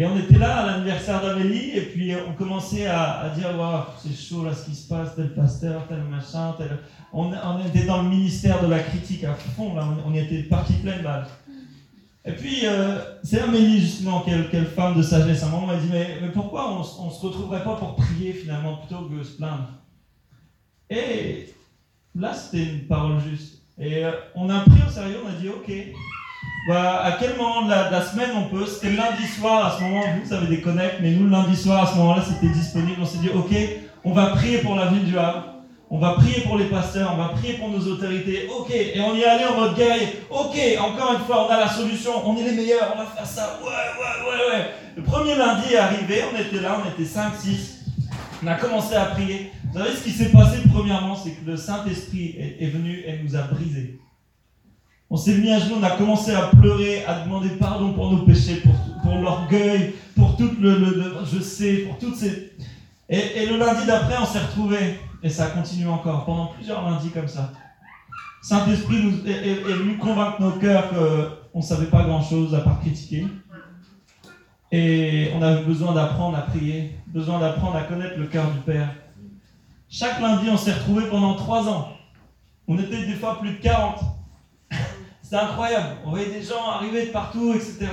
[0.00, 4.14] Et on était là à l'anniversaire d'Amélie, et puis on commençait à, dire Waouh, c'est
[4.14, 6.78] chaud là ce qui se passe, tel pasteur, tel machin, tel.
[7.12, 7.32] On,
[7.66, 11.02] était dans le ministère de la critique à fond, là, on, était parti plein de
[11.02, 11.26] balles.
[12.24, 15.42] Et puis, euh, c'est Amélie, justement, quelle, quelle, femme de sagesse.
[15.42, 18.32] À un moment, elle dit Mais, mais pourquoi on ne se retrouverait pas pour prier
[18.32, 19.68] finalement plutôt que se plaindre?
[20.90, 21.52] Et
[22.14, 23.62] là, c'était une parole juste.
[23.78, 25.72] Et euh, on a pris au sérieux, on a dit Ok,
[26.66, 30.02] bah, à quel moment de la, semaine on peut C'était lundi soir, à ce moment,
[30.02, 33.00] vous, vous avez des connects, mais nous, le lundi soir, à ce moment-là, c'était disponible.
[33.00, 33.54] On s'est dit, ok,
[34.04, 35.44] on va prier pour la ville du Havre,
[35.90, 39.14] on va prier pour les pasteurs, on va prier pour nos autorités, ok, et on
[39.14, 42.36] y est allé en mode guerrier, ok, encore une fois, on a la solution, on
[42.36, 44.66] est les meilleurs, on va faire ça, ouais, ouais, ouais, ouais.
[44.96, 47.84] Le premier lundi est arrivé, on était là, on était 5, 6,
[48.42, 49.52] on a commencé à prier.
[49.72, 53.22] Vous savez ce qui s'est passé premièrement, c'est que le Saint-Esprit est, est venu et
[53.22, 53.98] nous a brisés.
[55.10, 58.24] On s'est mis à genoux, on a commencé à pleurer, à demander pardon pour nos
[58.26, 58.62] péchés,
[59.02, 62.52] pour, l'orgueil, pour tout le, je sais, pour toutes ces...
[63.08, 67.26] Et, le lundi d'après, on s'est retrouvés, et ça continue encore, pendant plusieurs lundis comme
[67.26, 67.52] ça.
[68.42, 73.26] Saint-Esprit nous est, venu convaincre nos cœurs qu'on ne savait pas grand-chose à part critiquer.
[74.70, 78.94] Et on avait besoin d'apprendre à prier, besoin d'apprendre à connaître le cœur du Père.
[79.88, 81.88] Chaque lundi, on s'est retrouvés pendant trois ans.
[82.66, 84.17] On était des fois plus de 40.
[85.28, 85.96] C'était incroyable.
[86.06, 87.86] On voyait des gens arriver de partout, etc.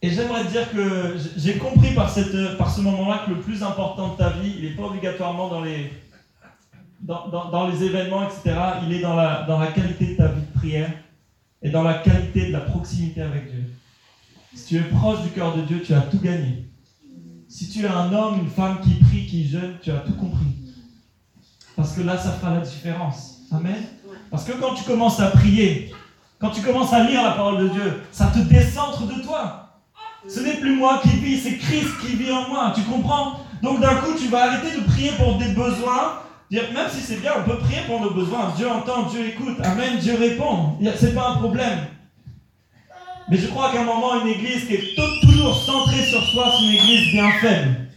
[0.00, 4.16] Et j'aimerais te dire que j'ai compris par, ce moment-là que le plus important de
[4.16, 5.90] ta vie, il n'est pas obligatoirement dans les,
[7.00, 8.54] dans, dans, les événements, etc.
[8.86, 10.92] Il est dans la, dans la qualité de ta vie de prière
[11.62, 13.64] et dans la qualité de la proximité avec Dieu.
[14.54, 16.64] Si tu es proche du cœur de Dieu, tu as tout gagné.
[17.48, 20.46] Si tu es un homme, une femme qui prie, qui jeûne, tu as tout compris.
[21.74, 23.40] Parce que là, ça fera la différence.
[23.50, 23.82] Amen.
[24.30, 25.94] Parce que quand tu commences à prier,
[26.38, 29.70] quand tu commences à lire la parole de Dieu, ça te décentre de toi.
[30.28, 32.72] Ce n'est plus moi qui vis, c'est Christ qui vit en moi.
[32.74, 33.40] Tu comprends?
[33.62, 36.20] Donc d'un coup, tu vas arrêter de prier pour des besoins.
[36.50, 38.52] Même si c'est bien, on peut prier pour nos besoins.
[38.56, 39.56] Dieu entend, Dieu écoute.
[39.62, 40.78] Amen, Dieu répond.
[40.96, 41.78] C'est pas un problème.
[43.28, 46.64] Mais je crois qu'à un moment, une église qui est toujours centrée sur soi, c'est
[46.64, 47.88] une église bien faible.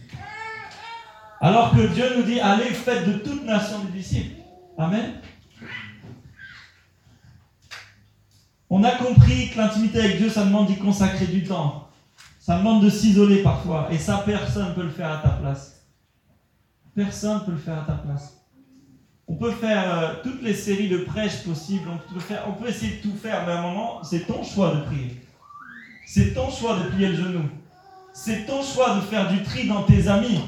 [1.40, 4.42] Alors que Dieu nous dit, allez, faites de toute nation des disciples.
[4.76, 5.14] Amen.
[8.72, 11.88] On a compris que l'intimité avec Dieu, ça demande d'y consacrer du temps.
[12.38, 13.88] Ça demande de s'isoler parfois.
[13.90, 15.84] Et ça, personne ne peut le faire à ta place.
[16.94, 18.36] Personne ne peut le faire à ta place.
[19.26, 22.96] On peut faire euh, toutes les séries de prêches possibles, on peut, on peut essayer
[22.96, 25.24] de tout faire, mais à un moment, c'est ton choix de prier.
[26.06, 27.48] C'est ton choix de plier le genou.
[28.12, 30.40] C'est ton choix de faire du tri dans tes amis.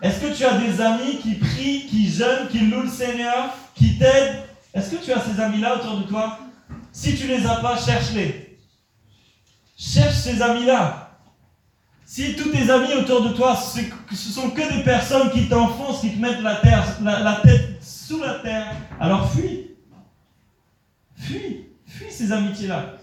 [0.00, 3.98] Est-ce que tu as des amis qui prient, qui jeûnent, qui louent le Seigneur, qui
[3.98, 4.44] t'aident?
[4.72, 6.38] Est-ce que tu as ces amis-là autour de toi?
[6.92, 8.58] Si tu ne les as pas, cherche-les.
[9.76, 11.18] Cherche ces amis-là.
[12.04, 16.10] Si tous tes amis autour de toi, ce sont que des personnes qui t'enfoncent, qui
[16.16, 19.70] te mettent la, tête sous la terre, alors fuis.
[21.16, 21.66] Fuis.
[21.86, 22.96] Fuis ces amitiés-là.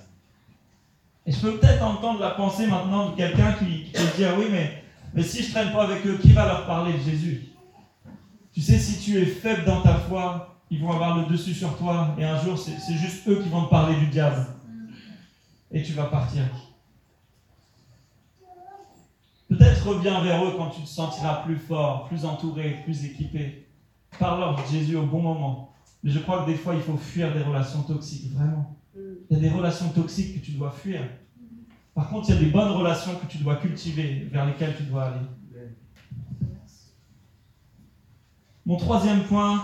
[1.26, 4.48] Et je peux peut-être entendre la pensée maintenant de quelqu'un qui, qui peut dire oui,
[4.52, 7.48] mais mais si je ne traîne pas avec eux, qui va leur parler de Jésus?
[8.54, 11.78] Tu sais, si tu es faible dans ta foi, ils vont avoir le dessus sur
[11.78, 12.16] toi.
[12.18, 14.46] Et un jour, c'est juste eux qui vont te parler du diable.
[15.72, 16.44] Et tu vas partir.
[19.50, 23.68] Peut-être reviens vers eux quand tu te sentiras plus fort, plus entouré, plus équipé.
[24.20, 25.74] Parle-leur de Jésus au bon moment.
[26.04, 28.76] Mais je crois que des fois, il faut fuir des relations toxiques, vraiment.
[28.96, 31.02] Il y a des relations toxiques que tu dois fuir.
[31.94, 34.84] Par contre, il y a des bonnes relations que tu dois cultiver, vers lesquelles tu
[34.84, 35.26] dois aller.
[38.66, 39.64] Mon troisième point,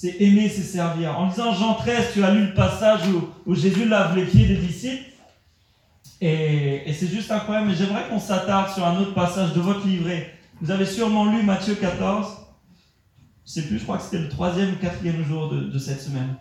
[0.00, 1.18] c'est aimer, c'est servir.
[1.18, 3.02] En lisant Jean 13, tu as lu le passage
[3.46, 5.04] où, Jésus lave les pieds des disciples.
[6.22, 10.32] Et, c'est juste incroyable, mais j'aimerais qu'on s'attarde sur un autre passage de votre livret.
[10.62, 12.28] Vous avez sûrement lu Matthieu 14.
[13.44, 16.00] Je sais plus, je crois que c'était le troisième ou quatrième jour de, de cette
[16.00, 16.34] semaine.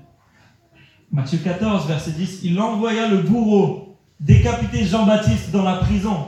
[1.12, 6.28] Matthieu 14, verset 10, il envoya le bourreau décapiter Jean-Baptiste dans la prison.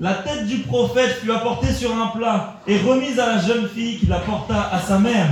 [0.00, 3.98] La tête du prophète fut apportée sur un plat et remise à la jeune fille
[3.98, 5.28] qui la porta à sa mère.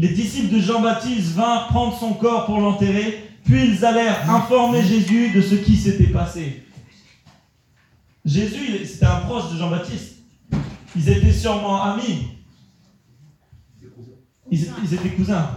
[0.00, 5.30] Les disciples de Jean-Baptiste vinrent prendre son corps pour l'enterrer, puis ils allèrent informer Jésus
[5.30, 6.64] de ce qui s'était passé.
[8.24, 10.22] Jésus, c'était un proche de Jean-Baptiste.
[10.96, 12.28] Ils étaient sûrement amis.
[14.50, 15.50] Ils, étaient cousins.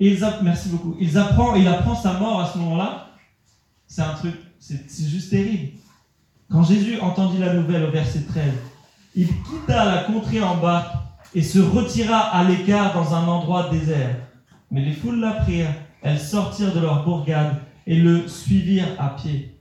[0.00, 0.96] Merci beaucoup.
[0.98, 3.10] Il apprend, il apprend sa mort à ce moment-là.
[3.86, 5.72] C'est un truc, c'est juste terrible.
[6.50, 8.54] Quand Jésus entendit la nouvelle au verset 13,
[9.14, 14.16] il quitta la contrée en bas et se retira à l'écart dans un endroit désert.
[14.70, 19.56] Mais les foules l'apprirent, elles sortirent de leur bourgade et le suivirent à pied.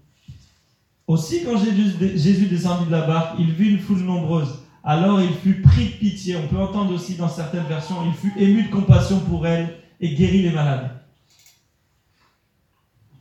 [1.08, 4.60] Aussi, quand Jésus descendit de la barque, il vit une foule nombreuse.
[4.84, 6.38] Alors il fut pris de pitié.
[6.38, 10.14] On peut entendre aussi dans certaines versions, il fut ému de compassion pour elle et
[10.14, 10.92] guérit les malades.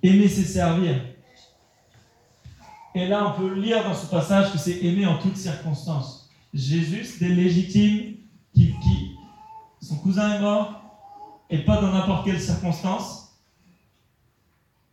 [0.03, 0.97] Aimer, c'est servir.
[2.95, 6.31] Et là, on peut lire dans ce passage que c'est aimer en toutes circonstances.
[6.55, 8.15] Jésus, c'était légitime,
[8.59, 9.17] qui, qui,
[9.81, 10.83] son cousin est mort,
[11.49, 13.39] et pas dans n'importe quelle circonstance.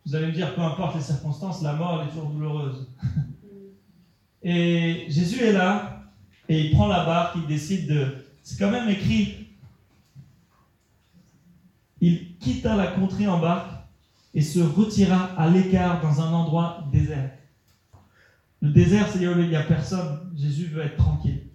[0.04, 2.88] Vous allez me dire, peu importe les circonstances, la mort, elle est toujours douloureuse.
[4.42, 6.04] Et Jésus est là,
[6.48, 8.24] et il prend la barque, il décide de...
[8.44, 9.48] C'est quand même écrit
[12.00, 13.72] il quitta la contrée en barque
[14.34, 17.32] et se retira à l'écart dans un endroit désert.
[18.60, 20.30] Le désert, c'est là où il n'y a personne.
[20.36, 21.48] Jésus veut être tranquille.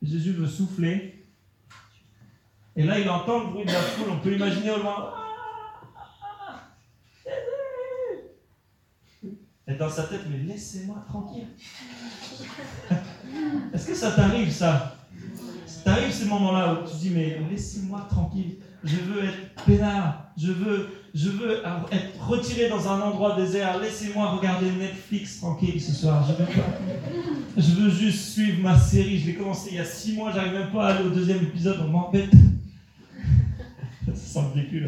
[0.00, 1.17] Jésus veut souffler.
[2.78, 4.06] Et là, il entend le bruit de la foule.
[4.08, 5.12] On peut imaginer au loin.
[9.66, 11.48] Et dans sa tête, mais laissez-moi tranquille.
[13.74, 14.96] Est-ce que ça t'arrive, ça?
[15.66, 18.58] Ça t'arrive ces moments-là où tu dis, mais laissez-moi tranquille.
[18.84, 21.60] Je veux être peinard, je veux, je veux
[21.90, 26.62] être retiré dans un endroit désert, laissez-moi regarder Netflix tranquille ce soir, je veux,
[27.56, 30.52] je veux juste suivre ma série, je l'ai commencé il y a six mois, j'arrive
[30.52, 32.30] même pas à aller au deuxième épisode, on m'embête.
[34.14, 34.86] Ça sent le vécu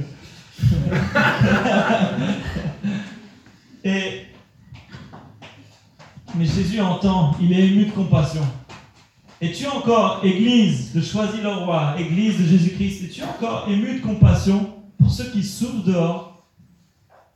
[6.34, 8.42] mais Jésus entend, il est ému de compassion.
[9.40, 15.30] Es-tu encore, Église de Choisy-le-Roi, Église de Jésus-Christ, es-tu encore ému de compassion pour ceux
[15.30, 16.44] qui souffrent dehors.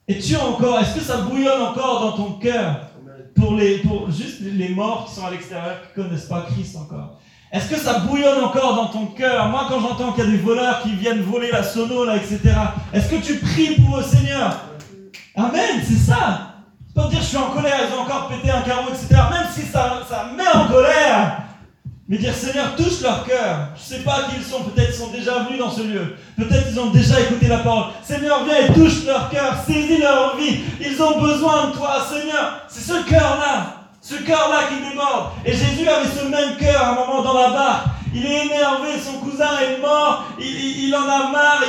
[0.07, 2.90] Es-tu encore, est-ce que ça bouillonne encore dans ton cœur
[3.35, 6.77] pour, les, pour juste les morts qui sont à l'extérieur, qui ne connaissent pas Christ
[6.77, 7.20] encore?
[7.54, 9.48] Est-ce que ça bouillonne encore dans ton cœur?
[9.48, 12.40] Moi, quand j'entends qu'il y a des voleurs qui viennent voler la sono, là, etc.,
[12.92, 14.60] est-ce que tu pries pour eux, Seigneur?
[15.36, 16.50] Amen, c'est ça
[16.94, 19.20] pas dire je suis en colère, ils ont encore pété un carreau, etc.
[19.30, 21.38] Même si ça, ça met en colère,
[22.08, 23.70] Mais dire Seigneur, touche leur cœur.
[23.74, 26.16] Je ne sais pas qui ils sont, peut-être ils sont déjà venus dans ce lieu.
[26.36, 27.86] Peut-être ils ont déjà écouté la parole.
[28.02, 30.60] Seigneur, viens et touche leur cœur, saisis leur vie.
[30.80, 32.60] Ils ont besoin de toi, Seigneur.
[32.68, 35.32] C'est ce cœur-là, ce cœur-là qui déborde.
[35.46, 37.86] Et Jésus avait ce même cœur à un moment dans la barque.
[38.14, 41.64] Il est énervé, son cousin est mort, il, en a marre,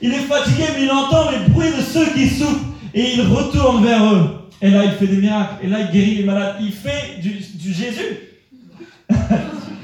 [0.00, 2.64] il est, fatigué, mais il entend les bruits de ceux qui souffrent.
[2.94, 4.48] Et il retourne vers eux.
[4.62, 5.56] Et là, il fait des miracles.
[5.64, 6.56] Et là, il guérit les malades.
[6.60, 7.42] Il fait du,
[7.74, 8.20] Jésus.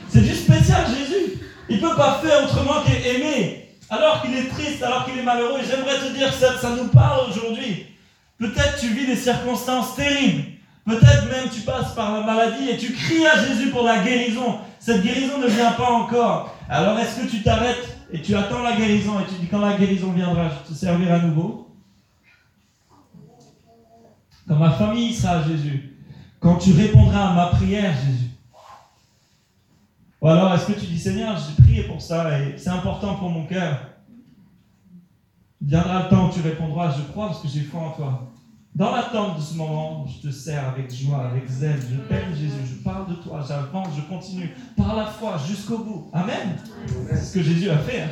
[0.09, 1.41] c'est du spécial Jésus.
[1.69, 3.69] Il ne peut pas faire autrement qu'aimer.
[3.91, 5.61] Alors qu'il est triste, alors qu'il est malheureux.
[5.69, 7.87] J'aimerais te dire que ça, ça nous parle aujourd'hui.
[8.39, 10.52] Peut-être tu vis des circonstances terribles.
[10.85, 14.59] Peut-être même tu passes par la maladie et tu cries à Jésus pour la guérison.
[14.81, 16.57] Cette guérison ne vient pas encore.
[16.69, 19.77] Alors est-ce que tu t'arrêtes et tu attends la guérison et tu dis quand la
[19.77, 21.69] guérison viendra, je te servirai à nouveau?
[24.49, 25.97] Quand ma famille sera Jésus.
[26.41, 28.31] Quand tu répondras à ma prière, Jésus.
[30.21, 33.31] Ou alors, est-ce que tu dis, Seigneur, j'ai prié pour ça et c'est important pour
[33.31, 33.79] mon cœur.
[35.61, 38.32] Viendra le temps où tu répondras, je crois parce que j'ai foi en toi.
[38.75, 41.79] Dans l'attente de ce moment, je te sers avec joie, avec zèle.
[41.79, 42.79] Je t'aime, Jésus.
[42.79, 43.45] Je parle de toi.
[43.47, 44.51] J'avance, je continue.
[44.77, 46.11] Par la foi, jusqu'au bout.
[46.13, 46.57] Amen.
[47.11, 48.03] C'est ce que Jésus a fait.
[48.03, 48.09] Hein.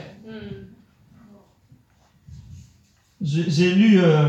[3.23, 4.29] J'ai lu, euh,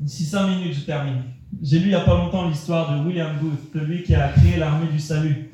[0.00, 1.22] d'ici 5 minutes, je termine.
[1.62, 4.28] J'ai lu il n'y a pas longtemps l'histoire de William Booth, de lui qui a
[4.28, 5.50] créé l'armée du salut.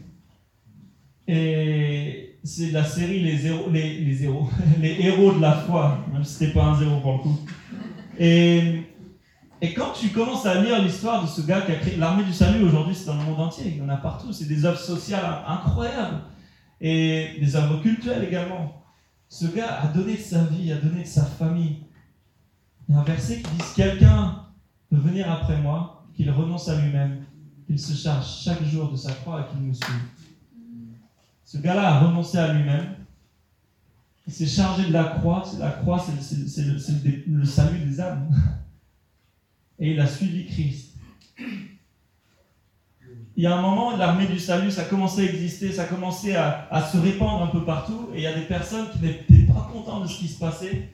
[1.28, 4.48] Et c'est la série Les héros, les, les, héros,
[4.80, 7.38] les héros de la foi, même si c'était pas un zéro pour le coup.
[8.18, 8.82] Et,
[9.60, 12.32] et quand tu commences à lire l'histoire de ce gars qui a créé l'armée du
[12.32, 14.78] salut aujourd'hui, c'est dans le monde entier, il y en a partout, c'est des œuvres
[14.78, 16.20] sociales incroyables
[16.80, 18.82] et des œuvres culturelles également.
[19.28, 21.78] Ce gars a donné de sa vie, a donné de sa famille.
[22.88, 24.42] Il y a un verset qui dit quelqu'un
[24.90, 27.24] peut venir après moi, qu'il renonce à lui-même,
[27.66, 29.96] qu'il se charge chaque jour de sa croix et qu'il me suive.
[31.44, 32.96] Ce gars-là a renoncé à lui-même.
[34.26, 35.44] Il s'est chargé de la croix.
[35.58, 38.28] La croix, c'est le, salut des âmes.
[39.78, 40.94] Et il a suivi Christ.
[43.36, 45.86] Il y a un moment, l'armée du salut, ça a commencé à exister, ça a
[45.86, 48.08] commencé à, se répandre un peu partout.
[48.14, 50.88] Et il y a des personnes qui n'étaient pas contentes de ce qui se passait.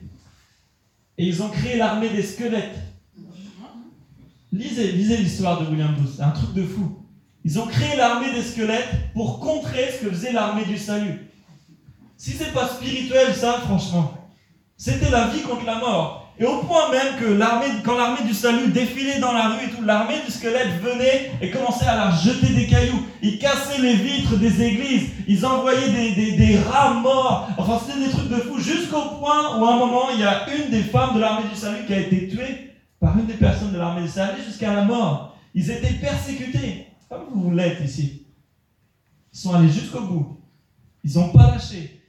[1.17, 2.79] Et ils ont créé l'armée des squelettes.
[4.51, 7.03] Lisez, lisez l'histoire de William Booth, c'est un truc de fou.
[7.45, 11.27] Ils ont créé l'armée des squelettes pour contrer ce que faisait l'armée du salut.
[12.17, 14.29] Si c'est pas spirituel, ça, franchement,
[14.77, 16.22] c'était la vie contre la mort.
[16.39, 19.83] Et au point même que quand l'armée du salut défilait dans la rue et tout,
[19.83, 23.05] l'armée du squelette venait et commençait à leur jeter des cailloux.
[23.21, 25.09] Ils cassaient les vitres des églises.
[25.27, 27.49] Ils envoyaient des, des, rats morts.
[27.57, 28.59] Enfin, c'était des trucs de fou.
[28.59, 31.55] Jusqu'au point où, à un moment, il y a une des femmes de l'armée du
[31.55, 34.83] salut qui a été tuée par une des personnes de l'armée du salut jusqu'à la
[34.83, 35.37] mort.
[35.53, 36.87] Ils étaient persécutés
[37.33, 38.27] vous l'êtes ici.
[39.33, 40.41] Ils sont allés jusqu'au bout.
[41.03, 42.02] Ils n'ont pas lâché.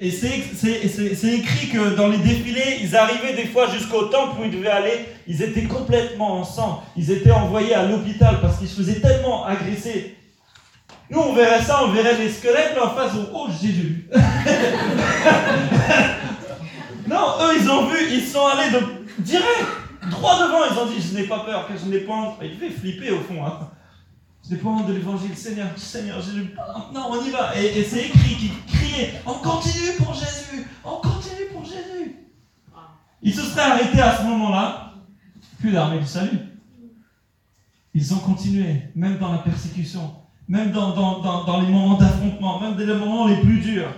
[0.00, 4.50] Et c'est écrit que dans les défilés, ils arrivaient des fois jusqu'au temple où ils
[4.50, 5.06] devaient aller.
[5.26, 6.82] Ils étaient complètement en sang.
[6.96, 10.16] Ils étaient envoyés à l'hôpital parce qu'ils se faisaient tellement agresser.
[11.10, 14.08] Nous, on verrait ça, on verrait les squelettes, en face, oh Jésus.
[17.06, 18.80] non, eux, ils ont vu, ils sont allés de
[19.18, 19.66] direct,
[20.10, 20.64] droit devant.
[20.72, 22.36] Ils ont dit, je n'ai pas peur, que je n'ai pas.
[22.42, 23.44] Il fait flipper au fond.
[23.44, 23.68] Hein
[24.48, 25.36] dépend de l'évangile.
[25.36, 26.54] Seigneur, Seigneur Jésus,
[26.92, 27.58] non, on y va.
[27.58, 32.16] Et, c'est écrit qui criait On continue pour Jésus On continue pour Jésus
[33.22, 34.94] Ils se seraient arrêtés à ce moment-là,
[35.58, 36.38] plus l'armée du salut.
[37.94, 40.14] Ils ont continué, même dans la persécution,
[40.48, 43.92] même dans, dans les moments d'affrontement, même dans les moments les plus durs.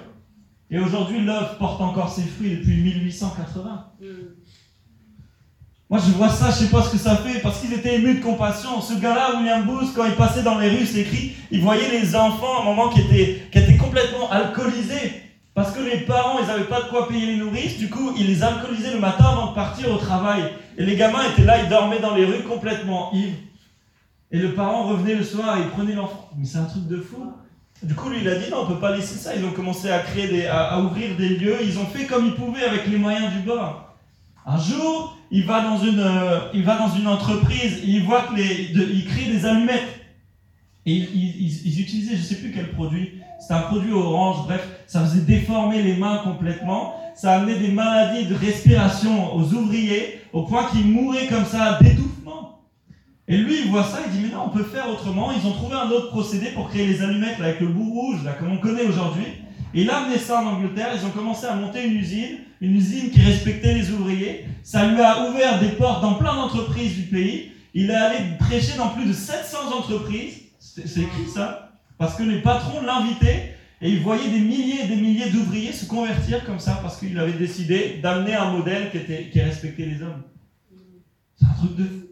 [0.70, 3.92] Et aujourd'hui, l'œuvre porte encore ses fruits depuis 1880.
[5.90, 8.16] Moi, je vois ça, je sais pas ce que ça fait, parce qu'ils étaient émus
[8.16, 8.82] de compassion.
[8.82, 12.14] Ce gars-là, William Booth, quand il passait dans les rues, c'est écrit, il voyait les
[12.14, 15.22] enfants à un moment qui étaient, qui étaient complètement alcoolisés.
[15.54, 18.26] Parce que les parents, ils n'avaient pas de quoi payer les nourrices, du coup, ils
[18.26, 20.42] les alcoolisaient le matin avant de partir au travail.
[20.76, 23.38] Et les gamins étaient là, ils dormaient dans les rues complètement ivres.
[24.30, 26.28] Et le parent revenait le soir et il prenait l'enfant.
[26.36, 27.32] Mais c'est un truc de fou.
[27.82, 29.34] Du coup, lui, il a dit non, on peut pas laisser ça.
[29.34, 31.56] Ils ont commencé à créer à, à ouvrir des lieux.
[31.62, 33.87] Ils ont fait comme ils pouvaient avec les moyens du bord.
[34.50, 38.34] Un jour, il va dans une, euh, il va dans une entreprise, il voit que
[38.34, 40.06] les, il crée des allumettes.
[40.86, 45.04] Et ils, utilisaient, je ne sais plus quel produit, c'était un produit orange, bref, ça
[45.04, 50.64] faisait déformer les mains complètement, ça amenait des maladies de respiration aux ouvriers, au point
[50.70, 52.60] qu'ils mouraient comme ça d'étouffement.
[53.28, 55.30] Et lui, il voit ça, il dit, mais non, on peut faire autrement.
[55.30, 58.52] Ils ont trouvé un autre procédé pour créer les allumettes avec le bout rouge, comme
[58.52, 59.26] on connaît aujourd'hui.
[59.74, 63.10] Il a amené ça en Angleterre, ils ont commencé à monter une usine, une usine
[63.10, 64.46] qui respectait les ouvriers.
[64.62, 67.52] Ça lui a ouvert des portes dans plein d'entreprises du pays.
[67.74, 70.42] Il est allé prêcher dans plus de 700 entreprises.
[70.58, 74.96] C'est écrit ça Parce que les patrons l'invitaient et ils voyaient des milliers et des
[74.96, 79.30] milliers d'ouvriers se convertir comme ça parce qu'il avait décidé d'amener un modèle qui, était,
[79.42, 80.22] respectait les hommes.
[81.36, 82.10] C'est un truc de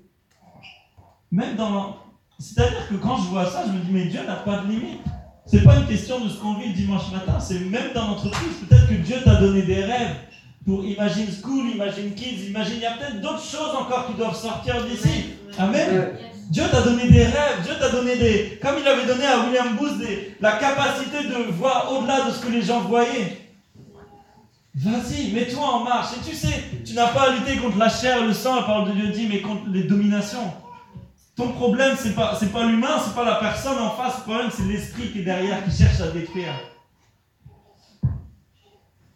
[1.32, 1.96] Même dans.
[2.38, 5.00] C'est-à-dire que quand je vois ça, je me dis, mais Dieu n'a pas de limite.
[5.46, 8.66] C'est pas une question de ce qu'on vit le dimanche matin, c'est même dans l'entreprise.
[8.68, 10.16] Peut-être que Dieu t'a donné des rêves
[10.64, 12.74] pour Imagine School, Imagine Kids, Imagine.
[12.76, 15.26] Il y a peut-être d'autres choses encore qui doivent sortir d'ici.
[15.56, 16.08] Amen.
[16.50, 18.58] Dieu t'a donné des rêves, Dieu t'a donné des.
[18.60, 20.02] Comme il avait donné à William Booth
[20.40, 23.46] la capacité de voir au-delà de ce que les gens voyaient.
[24.74, 26.08] Vas-y, mets-toi en marche.
[26.16, 28.62] Et tu sais, tu n'as pas à lutter contre la chair et le sang, la
[28.62, 30.52] parole de Dieu dit, mais contre les dominations.
[31.36, 34.18] Ton problème, c'est pas, pas l'humain, c'est pas la personne en face.
[34.18, 36.54] Le problème, c'est l'esprit qui est derrière, qui cherche à détruire.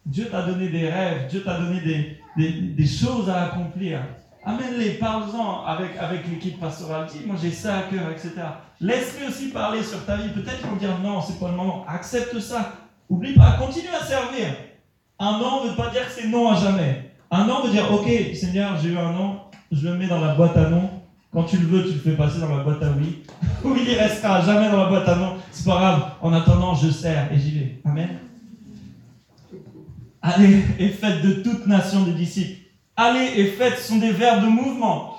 [0.04, 4.02] Dieu t'a donné des rêves, Dieu t'a donné des, des, des choses à accomplir.
[4.44, 7.06] Amène-les, parle-en avec, avec l'équipe pastorale.
[7.06, 8.32] Dis, moi j'ai ça à cœur, etc.
[8.80, 10.30] Laisse-les aussi parler sur ta vie.
[10.30, 11.84] Peut-être vont dire non, c'est pas le moment.
[11.86, 12.72] Accepte ça.
[13.08, 14.46] Oublie pas, continue à servir.
[15.18, 17.12] Un non ne veut pas dire que c'est non à jamais.
[17.30, 20.34] Un non veut dire, ok, Seigneur, j'ai eu un non, je le mets dans la
[20.34, 20.99] boîte à non.
[21.32, 23.22] Quand tu le veux, tu le fais passer dans la boîte à oui.
[23.64, 25.36] oui, il restera jamais dans la boîte à non.
[25.52, 26.10] C'est pas grave.
[26.20, 27.80] En attendant, je sers et j'y vais.
[27.84, 28.18] Amen.
[30.22, 32.60] Allez et faites de toute nation des disciples
[32.96, 35.16] Allez et faites sont des verbes de mouvement.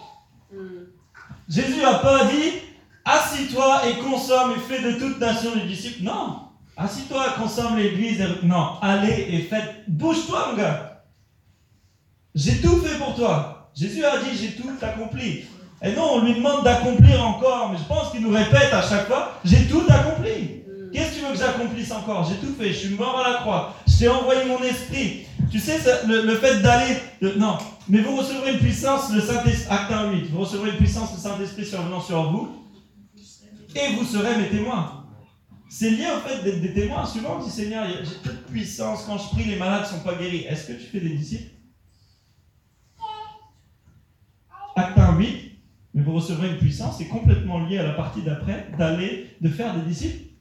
[1.49, 2.59] Jésus n'a pas dit
[3.03, 6.03] assis-toi et consomme et fais de toute nation des disciples.
[6.03, 6.41] Non.
[6.77, 8.23] Assis-toi, consomme l'église.
[8.43, 8.73] Non.
[8.81, 9.83] Allez et faites.
[9.87, 11.03] Bouge-toi, mon gars.
[12.35, 13.71] J'ai tout fait pour toi.
[13.75, 15.45] Jésus a dit j'ai tout accompli.
[15.83, 17.69] Et non, on lui demande d'accomplir encore.
[17.71, 20.61] Mais je pense qu'il nous répète à chaque fois j'ai tout accompli.
[20.93, 22.29] Qu'est-ce que tu veux que j'accomplisse encore?
[22.29, 22.67] J'ai tout fait.
[22.67, 23.75] Je suis mort à la croix.
[23.87, 25.25] Je t'ai envoyé mon esprit.
[25.49, 26.97] Tu sais, le, fait d'aller.
[27.37, 27.57] Non,
[27.87, 29.67] mais vous recevrez une puissance, le Saint-Esprit.
[29.69, 30.31] Acte 1, 8.
[30.31, 32.65] Vous recevrez une puissance, le Saint-Esprit survenant sur vous.
[33.75, 35.05] Et vous serez mes témoins.
[35.69, 37.05] C'est lié au fait d'être des témoins.
[37.05, 39.05] Souvent, on dit Seigneur, j'ai toute puissance.
[39.05, 40.45] Quand je prie, les malades ne sont pas guéris.
[40.45, 41.51] Est-ce que tu fais des disciples?
[44.75, 45.50] Acte 1, 8.
[45.93, 49.75] Mais vous recevrez une puissance, c'est complètement lié à la partie d'après, d'aller, de faire
[49.75, 50.31] des disciples.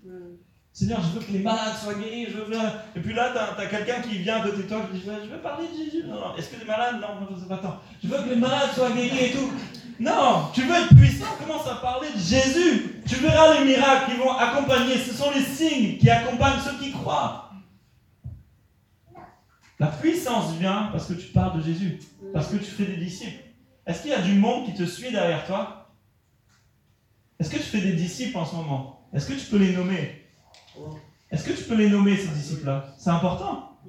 [0.72, 2.56] Seigneur, je veux que les malades soient guéris, je veux...
[2.94, 5.66] Et puis là, tu as, quelqu'un qui vient de toi qui dit, je veux parler
[5.66, 6.06] de Jésus.
[6.06, 6.36] Non, non.
[6.36, 7.00] Est-ce que les malades?
[7.00, 7.80] Non, non, pas tant.
[8.02, 9.50] Je veux que les malades soient guéris et tout.
[9.98, 13.02] Non, tu veux être puissant, commence à parler de Jésus.
[13.06, 14.96] Tu verras les miracles qui vont accompagner.
[14.96, 17.50] Ce sont les signes qui accompagnent ceux qui croient.
[19.78, 21.98] La puissance vient parce que tu parles de Jésus,
[22.32, 23.49] parce que tu fais des disciples.
[23.90, 25.88] Est-ce qu'il y a du monde qui te suit derrière toi?
[27.40, 29.08] Est-ce que tu fais des disciples en ce moment?
[29.12, 30.28] Est-ce que tu peux les nommer?
[31.28, 32.94] Est-ce que tu peux les nommer, ces disciples-là?
[32.96, 33.80] C'est important.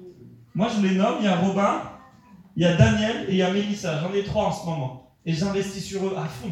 [0.56, 1.18] Moi, je les nomme.
[1.20, 1.82] Il y a Robin,
[2.56, 4.00] il y a Daniel et il y a Mélissa.
[4.00, 5.14] J'en ai trois en ce moment.
[5.24, 6.50] Et j'investis sur eux à fond.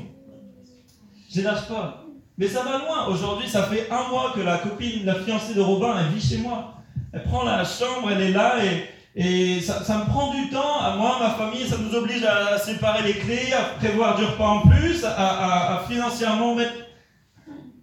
[1.29, 2.05] Je les lâche pas.
[2.39, 3.09] Mais ça va loin.
[3.09, 6.39] Aujourd'hui, ça fait un mois que la copine, la fiancée de Robin, elle vit chez
[6.39, 6.75] moi.
[7.13, 8.85] Elle prend la chambre, elle est là et,
[9.17, 10.81] et ça, me prend du temps.
[10.81, 14.49] À moi, ma famille, ça nous oblige à séparer les clés, à prévoir du repas
[14.49, 16.75] en plus, à, à financièrement mettre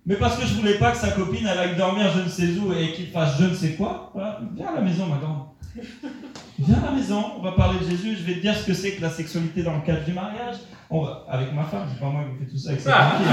[0.07, 2.57] mais parce que je voulais pas que sa copine elle aille dormir je ne sais
[2.57, 4.13] où et qu'il fasse je ne sais quoi.
[4.55, 5.47] Viens à la maison, ma grande.
[6.59, 8.73] Viens à la maison, on va parler de Jésus, je vais te dire ce que
[8.73, 10.55] c'est que la sexualité dans le cadre du mariage.
[10.89, 13.27] On va, avec ma femme, c'est pas moi qui fais tout ça avec sa fille.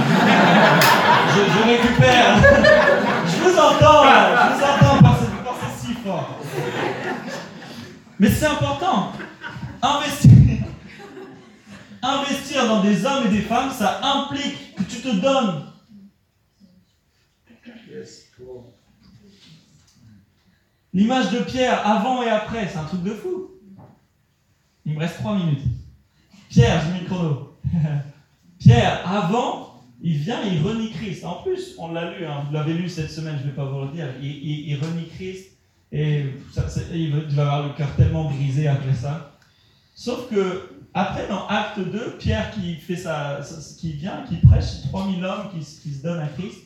[1.29, 2.37] je, je, récupère.
[3.29, 6.41] je vous entends, je vous entends penser, penser si fort.
[8.19, 9.13] Mais c'est important.
[9.83, 10.31] Investir.
[12.03, 15.65] Investir dans des hommes et des femmes, ça implique que tu te donnes
[20.93, 23.51] L'image de Pierre avant et après, c'est un truc de fou.
[24.87, 25.65] Il me reste trois minutes.
[26.49, 27.57] Pierre, je mets le chrono.
[28.61, 31.25] Pierre, avant, il vient et il renie Christ.
[31.25, 33.65] En plus, on l'a lu, hein, vous l'avez lu cette semaine, je ne vais pas
[33.65, 34.07] vous le dire.
[34.23, 35.54] Il, renie Christ
[35.93, 36.27] et
[36.93, 39.39] il va avoir le cœur tellement brisé après ça.
[39.95, 43.41] Sauf que, après, dans Acte 2, Pierre qui, fait sa,
[43.79, 46.59] qui vient, qui prêche 3000 hommes qui, qui se donnent à Christ,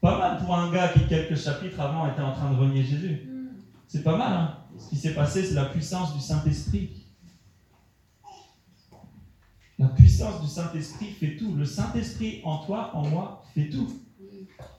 [0.00, 3.28] pas mal pour un gars qui, quelques chapitres avant, était en train de renier Jésus.
[3.86, 4.32] C'est pas mal.
[4.32, 6.90] Hein Ce qui s'est passé, c'est la puissance du Saint-Esprit.
[9.78, 11.54] La puissance du Saint-Esprit fait tout.
[11.54, 13.88] Le Saint-Esprit en toi, en moi, fait tout.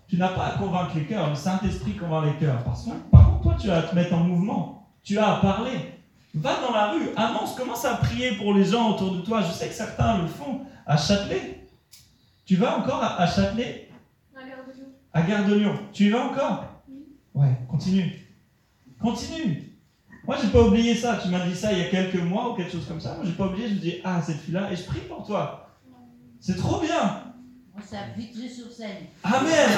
[0.08, 2.64] Tu n'as pas à convaincre les cœurs, le Saint-Esprit convainc les cœurs.
[2.64, 4.88] Parce que, par contre, toi, tu as à te mettre en mouvement.
[5.04, 5.96] Tu as à parler.
[6.34, 9.42] Va dans la rue, annonce, commence à prier pour les gens autour de toi.
[9.42, 11.68] Je sais que certains le font à Châtelet.
[12.46, 13.90] Tu vas encore à Châtelet?
[15.14, 15.80] À Gare de Lyon.
[15.94, 16.66] Tu y vas encore?
[17.34, 18.12] Ouais, continue.
[19.02, 19.72] Continue.
[20.28, 21.18] Moi, j'ai pas oublié ça.
[21.22, 23.16] Tu m'as dit ça il y a quelques mois ou quelque chose comme ça.
[23.16, 23.70] Moi, j'ai pas oublié.
[23.70, 25.70] Je me dis, ah, cette fille-là, et je prie pour toi.
[26.40, 27.24] C'est trop bien.
[27.76, 29.08] Moi, c'est à Vitry-sur-Seine.
[29.22, 29.70] Amen.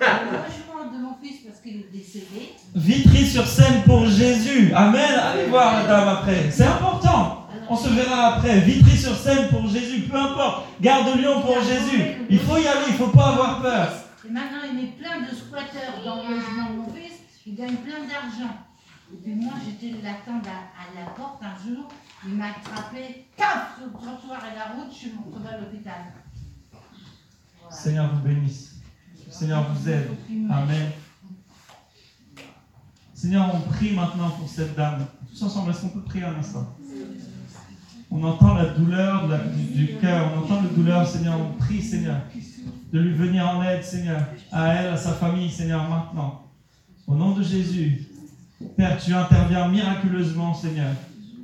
[0.00, 2.54] Le logement de mon fils parce qu'il est décédé.
[2.74, 4.72] Vitry-sur-Seine pour Jésus.
[4.74, 5.12] Amen.
[5.12, 6.50] Allez voir la dame après.
[6.50, 7.48] C'est important.
[7.68, 8.60] On se verra après.
[8.60, 10.08] Vitry-sur-Seine pour Jésus.
[10.10, 10.64] Peu importe.
[10.80, 12.16] Gare de Lyon pour Jésus.
[12.30, 12.86] Il faut y aller.
[12.88, 13.92] Il ne faut pas avoir peur.
[14.26, 17.12] Et maintenant, il met plein de squatteurs dans le logement de mon fils.
[17.46, 18.54] Il gagne plein d'argent.
[19.12, 21.88] Et puis moi, j'étais l'attendre à, à la porte un jour.
[22.26, 24.90] Il m'a attrapé, paf, sur le trottoir et la route.
[24.92, 25.94] Je suis retrouvée à l'hôpital.
[27.60, 27.76] Voilà.
[27.76, 28.76] Seigneur vous bénisse.
[29.30, 30.08] Seigneur vous aide.
[30.50, 30.90] Amen.
[33.12, 35.06] Seigneur, on prie maintenant pour cette dame.
[35.30, 36.74] Tous ensemble, est-ce qu'on peut prier un instant?
[38.10, 41.38] On entend la douleur de la- du, du cœur, on entend la douleur, Seigneur.
[41.40, 42.20] On prie, Seigneur,
[42.92, 46.42] de lui venir en aide, Seigneur, à elle, à sa famille, Seigneur, maintenant.
[47.06, 48.06] Au nom de Jésus,
[48.76, 50.92] Père, tu interviens miraculeusement, Seigneur.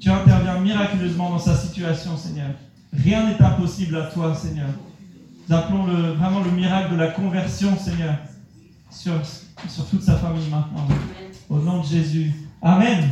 [0.00, 2.50] Tu interviens miraculeusement dans sa situation, Seigneur.
[2.92, 4.68] Rien n'est impossible à toi, Seigneur.
[5.48, 8.14] Nous appelons le, vraiment le miracle de la conversion, Seigneur,
[8.90, 9.12] sur,
[9.68, 10.86] sur toute sa famille maintenant.
[11.48, 12.32] Au nom de Jésus.
[12.62, 13.08] Amen.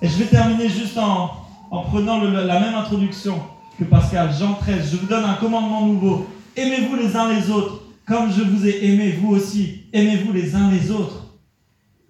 [0.00, 1.30] Et je vais terminer juste en,
[1.70, 3.40] en prenant le- la même introduction
[3.78, 4.30] que Pascal.
[4.38, 4.90] Jean 13.
[4.92, 6.26] Je vous donne un commandement nouveau.
[6.56, 9.82] Aimez-vous les uns les autres, comme je vous ai aimé, vous aussi.
[9.92, 11.24] Aimez-vous les uns les autres.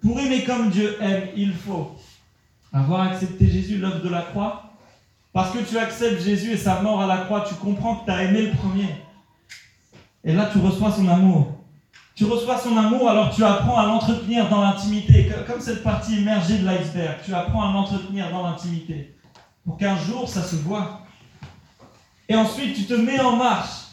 [0.01, 1.91] Pour aimer comme Dieu aime, il faut
[2.73, 4.63] avoir accepté Jésus, l'œuvre de la croix,
[5.33, 8.11] parce que tu acceptes Jésus et sa mort à la croix, tu comprends que tu
[8.11, 8.89] as aimé le premier.
[10.23, 11.55] Et là, tu reçois son amour.
[12.15, 15.27] Tu reçois son amour, alors tu apprends à l'entretenir dans l'intimité.
[15.29, 19.15] Co- Comme cette partie émergée de l'iceberg, tu apprends à l'entretenir dans l'intimité.
[19.65, 21.01] Pour qu'un jour, ça se voit.
[22.27, 23.85] Et ensuite, tu te mets en marche.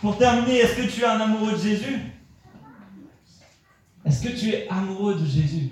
[0.00, 2.00] Pour terminer, est-ce que tu es un amoureux de Jésus?
[4.04, 5.70] Est-ce que tu es amoureux de Jésus?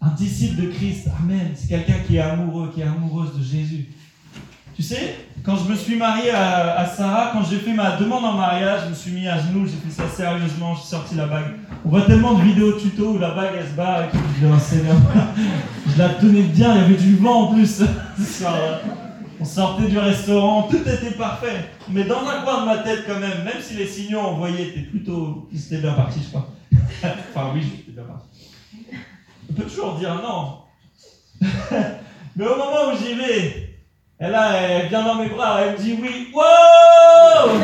[0.00, 1.52] Un disciple de Christ, Amen.
[1.54, 3.88] C'est quelqu'un qui est amoureux, qui est amoureuse de Jésus.
[4.74, 8.24] Tu sais, quand je me suis marié à, à Sarah, quand j'ai fait ma demande
[8.24, 11.26] en mariage, je me suis mis à genoux, j'ai fait ça sérieusement, j'ai sorti la
[11.26, 11.56] bague.
[11.84, 14.18] On voit tellement de vidéos tuto où la bague elle se barre et tout.
[14.40, 14.46] Je
[15.92, 17.66] je la tenais bien, il y avait du vent en plus
[18.18, 18.80] ce soir-là.
[19.42, 21.64] On sortait du restaurant, tout était parfait.
[21.88, 24.88] Mais dans un coin de ma tête quand même, même si les signaux envoyés étaient
[24.88, 25.48] plutôt...
[25.52, 26.46] C'était bien parti, je crois.
[27.02, 28.28] enfin oui, j'étais bien parti.
[29.50, 30.58] On peut toujours dire non.
[32.36, 33.70] Mais au moment où j'y vais,
[34.20, 36.28] elle, là, elle vient dans mes bras, elle me dit oui.
[36.32, 36.42] Wow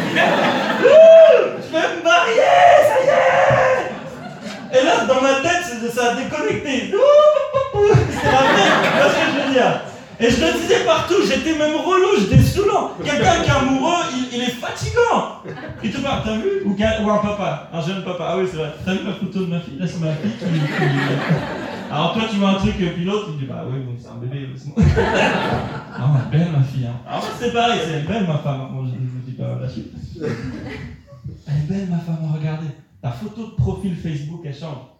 [0.83, 2.43] Je vais me marier,
[2.89, 6.91] ça y est Et là, dans ma tête, c'est- ça a déconnecté.
[6.91, 9.81] C'était la merde, vois ce que je veux dire?
[10.21, 12.91] Et je le disais partout, j'étais même relou, j'étais saoulant.
[13.05, 14.03] Quelqu'un qui est amoureux,
[14.33, 15.43] il, est fatigant.
[15.83, 16.65] Il te parle, t'as vu?
[16.65, 18.27] Ou, un papa, un jeune papa.
[18.31, 18.73] Ah oui, c'est vrai.
[18.85, 19.79] T'as vu la photo de ma fille?
[19.79, 20.45] Là, c'est ma fille qui.
[21.91, 24.17] Alors toi, tu vois un truc, et puis l'autre, il dit Bah oui, c'est un
[24.17, 24.49] bébé.
[25.97, 26.87] ah, belle, ma fille.
[26.87, 27.01] Hein.
[27.07, 28.69] Alors c'est pareil, c'est belle, ma femme.
[28.73, 29.93] Bon, je ne vous dis pas la suite.
[30.21, 32.69] Elle est belle, ma femme, regardez.
[33.01, 34.98] Ta photo de profil Facebook, elle change.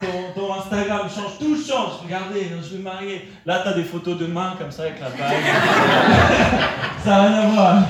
[0.00, 2.02] Ton, ton Instagram change, tout change.
[2.04, 3.28] Regardez, je vais me marier.
[3.44, 5.18] Là, t'as des photos de main comme ça avec la bague.
[7.04, 7.82] ça n'a rien à voir.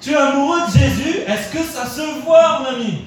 [0.00, 1.18] Tu es amoureux de Jésus?
[1.26, 3.04] Est-ce que ça se voit, mon ami?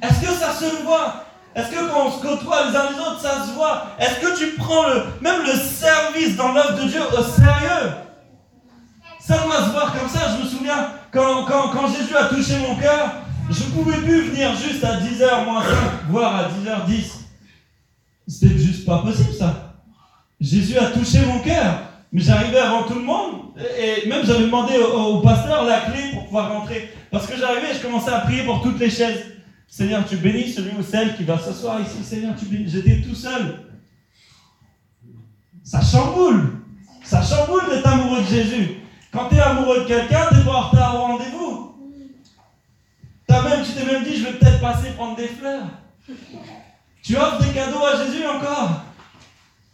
[0.00, 1.24] Est-ce que ça se voit?
[1.54, 3.86] Est-ce que quand on se côtoie les uns les autres, ça se voit?
[3.98, 7.90] Est-ce que tu prends le, même le service dans l'œuvre de Dieu au sérieux?
[9.18, 10.36] Ça doit se voir comme ça.
[10.36, 13.14] Je me souviens, quand, quand, quand Jésus a touché mon cœur,
[13.50, 15.70] je ne pouvais plus venir juste à 10h moins 5,
[16.08, 17.19] voire à 10h10.
[18.26, 19.76] C'était juste pas possible, ça.
[20.40, 21.82] Jésus a touché mon cœur.
[22.12, 23.54] Mais j'arrivais avant tout le monde.
[23.78, 26.92] Et même j'avais demandé au, pasteur la clé pour pouvoir rentrer.
[27.10, 29.20] Parce que j'arrivais et je commençais à prier pour toutes les chaises.
[29.68, 32.02] Seigneur, tu bénis celui ou celle qui va s'asseoir ici.
[32.02, 32.68] Seigneur, tu bénis.
[32.68, 33.60] J'étais tout seul.
[35.62, 36.58] Ça chamboule.
[37.04, 38.76] Ça chamboule d'être amoureux de Jésus.
[39.12, 41.70] Quand tu es amoureux de quelqu'un, tu pas en retard au rendez-vous.
[43.30, 45.66] Même, tu t'es même dit, je vais peut-être passer prendre des fleurs.
[47.02, 48.82] Tu offres des cadeaux à Jésus encore.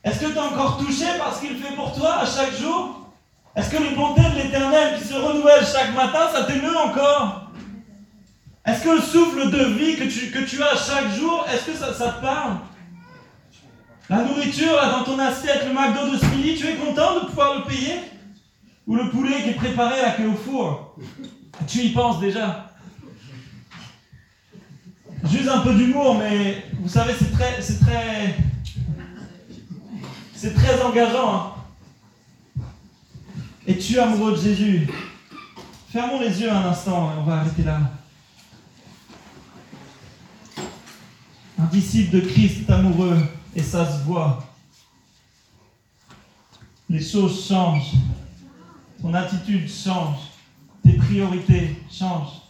[0.05, 3.13] Est-ce que tu es encore touché par ce qu'il fait pour toi à chaque jour?
[3.57, 7.51] Est-ce que les bontés de l'éternel qui se renouvellent chaque matin, ça t'émeut encore?
[8.67, 11.77] Est-ce que le souffle de vie que tu, que tu as chaque jour, est-ce que
[11.77, 12.57] ça, te parle?
[14.11, 16.27] La nourriture là, dans ton assiette, le McDo de ce
[16.59, 18.01] tu es content de pouvoir le payer?
[18.87, 20.97] Ou le poulet qui est préparé là, qui est au four?
[21.67, 22.71] Tu y penses déjà?
[25.31, 27.81] Juste un peu d'humour, mais vous savez, c'est très, c'est
[30.55, 31.35] très, engageant.
[31.35, 31.53] hein.
[33.67, 34.89] Et tu es amoureux de Jésus.
[35.91, 37.81] Fermons les yeux un instant et on va arrêter là.
[41.59, 43.19] Un disciple de Christ est amoureux
[43.57, 44.45] et ça se voit.
[46.89, 47.95] Les choses changent.
[49.03, 50.19] ton attitude change,
[50.85, 52.43] tes priorités changent.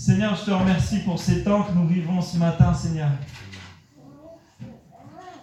[0.00, 3.10] Seigneur, je te remercie pour ces temps que nous vivons ce matin, Seigneur.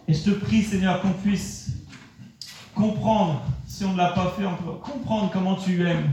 [0.07, 1.73] Et je te prie, Seigneur, qu'on puisse
[2.73, 6.11] comprendre, si on ne l'a pas fait, on comprendre comment tu aimes.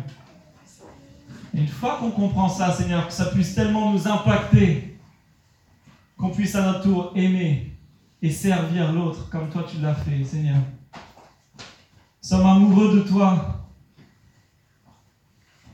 [1.55, 4.99] Une fois qu'on comprend ça, Seigneur, que ça puisse tellement nous impacter,
[6.18, 7.74] qu'on puisse à notre tour aimer
[8.20, 10.59] et servir l'autre comme toi tu l'as fait, Seigneur.
[11.57, 13.64] Nous sommes amoureux de toi.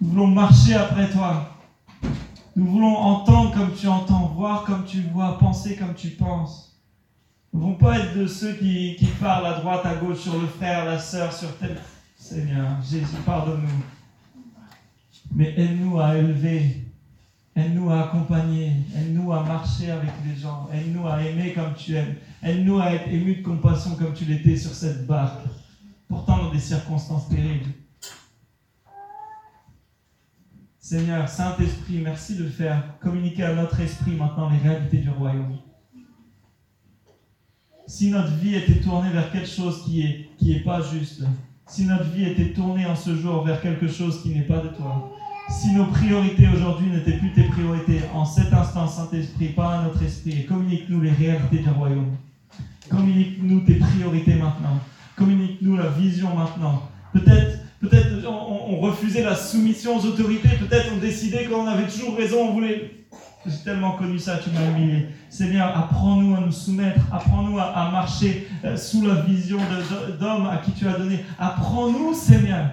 [0.01, 1.57] Nous voulons marcher après toi.
[2.57, 6.79] Nous voulons entendre comme tu entends, voir comme tu vois, penser comme tu penses.
[7.53, 10.39] Nous ne voulons pas être de ceux qui, qui, parlent à droite, à gauche, sur
[10.39, 11.81] le frère, la sœur, sur tel.
[12.17, 13.85] Seigneur, Jésus, pardonne-nous.
[15.35, 16.85] Mais aide-nous à élever,
[17.55, 22.17] aide-nous à accompagner, aide-nous à marcher avec les gens, aide-nous à aimer comme tu aimes,
[22.43, 25.43] aide-nous à être ému de compassion comme tu l'étais sur cette barque,
[26.09, 27.71] pourtant dans des circonstances terribles.
[30.83, 35.59] Seigneur, Saint-Esprit, merci de faire communiquer à notre esprit maintenant les réalités du royaume.
[37.87, 41.23] Si notre vie était tournée vers quelque chose qui n'est qui est pas juste,
[41.67, 44.69] si notre vie était tournée en ce jour vers quelque chose qui n'est pas de
[44.69, 45.13] toi,
[45.51, 50.03] si nos priorités aujourd'hui n'étaient plus tes priorités, en cet instant, Saint-Esprit, parle à notre
[50.03, 52.17] esprit et communique-nous les réalités du royaume.
[52.89, 54.81] Communique-nous tes priorités maintenant.
[55.15, 56.89] Communique-nous la vision maintenant.
[57.13, 62.17] Peut-être peut-être on, on, refusait la soumission aux autorités, peut-être on décidait qu'on avait toujours
[62.17, 62.97] raison, on voulait...
[63.47, 65.07] J'ai tellement connu ça, tu m'as humilié.
[65.31, 69.59] Seigneur, apprends-nous à nous soumettre, apprends-nous à, marcher euh, sous la vision
[70.21, 71.25] d'homme à qui tu as donné.
[71.39, 72.71] Apprends-nous, Seigneur.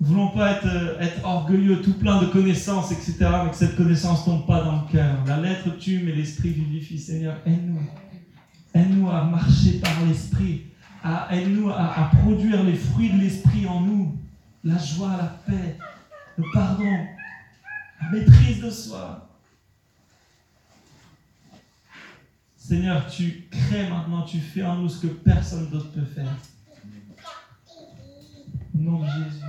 [0.00, 4.24] Nous voulons pas être, euh, orgueilleux, tout plein de connaissances, etc., mais que cette connaissance
[4.24, 5.18] tombe pas dans le cœur.
[5.26, 6.98] La lettre tue, mais l'esprit vivifie.
[6.98, 7.82] Seigneur, aide-nous.
[8.74, 10.71] Aide-nous à marcher par l'esprit.
[11.04, 14.16] Aide-nous à, produire les fruits de l'esprit en nous.
[14.64, 15.76] La joie, la paix,
[16.36, 17.06] le pardon,
[18.00, 19.28] la maîtrise de soi.
[22.56, 26.32] Seigneur, tu crées maintenant, tu fais en nous ce que personne d'autre peut faire.
[28.74, 29.42] Au nom de Jésus.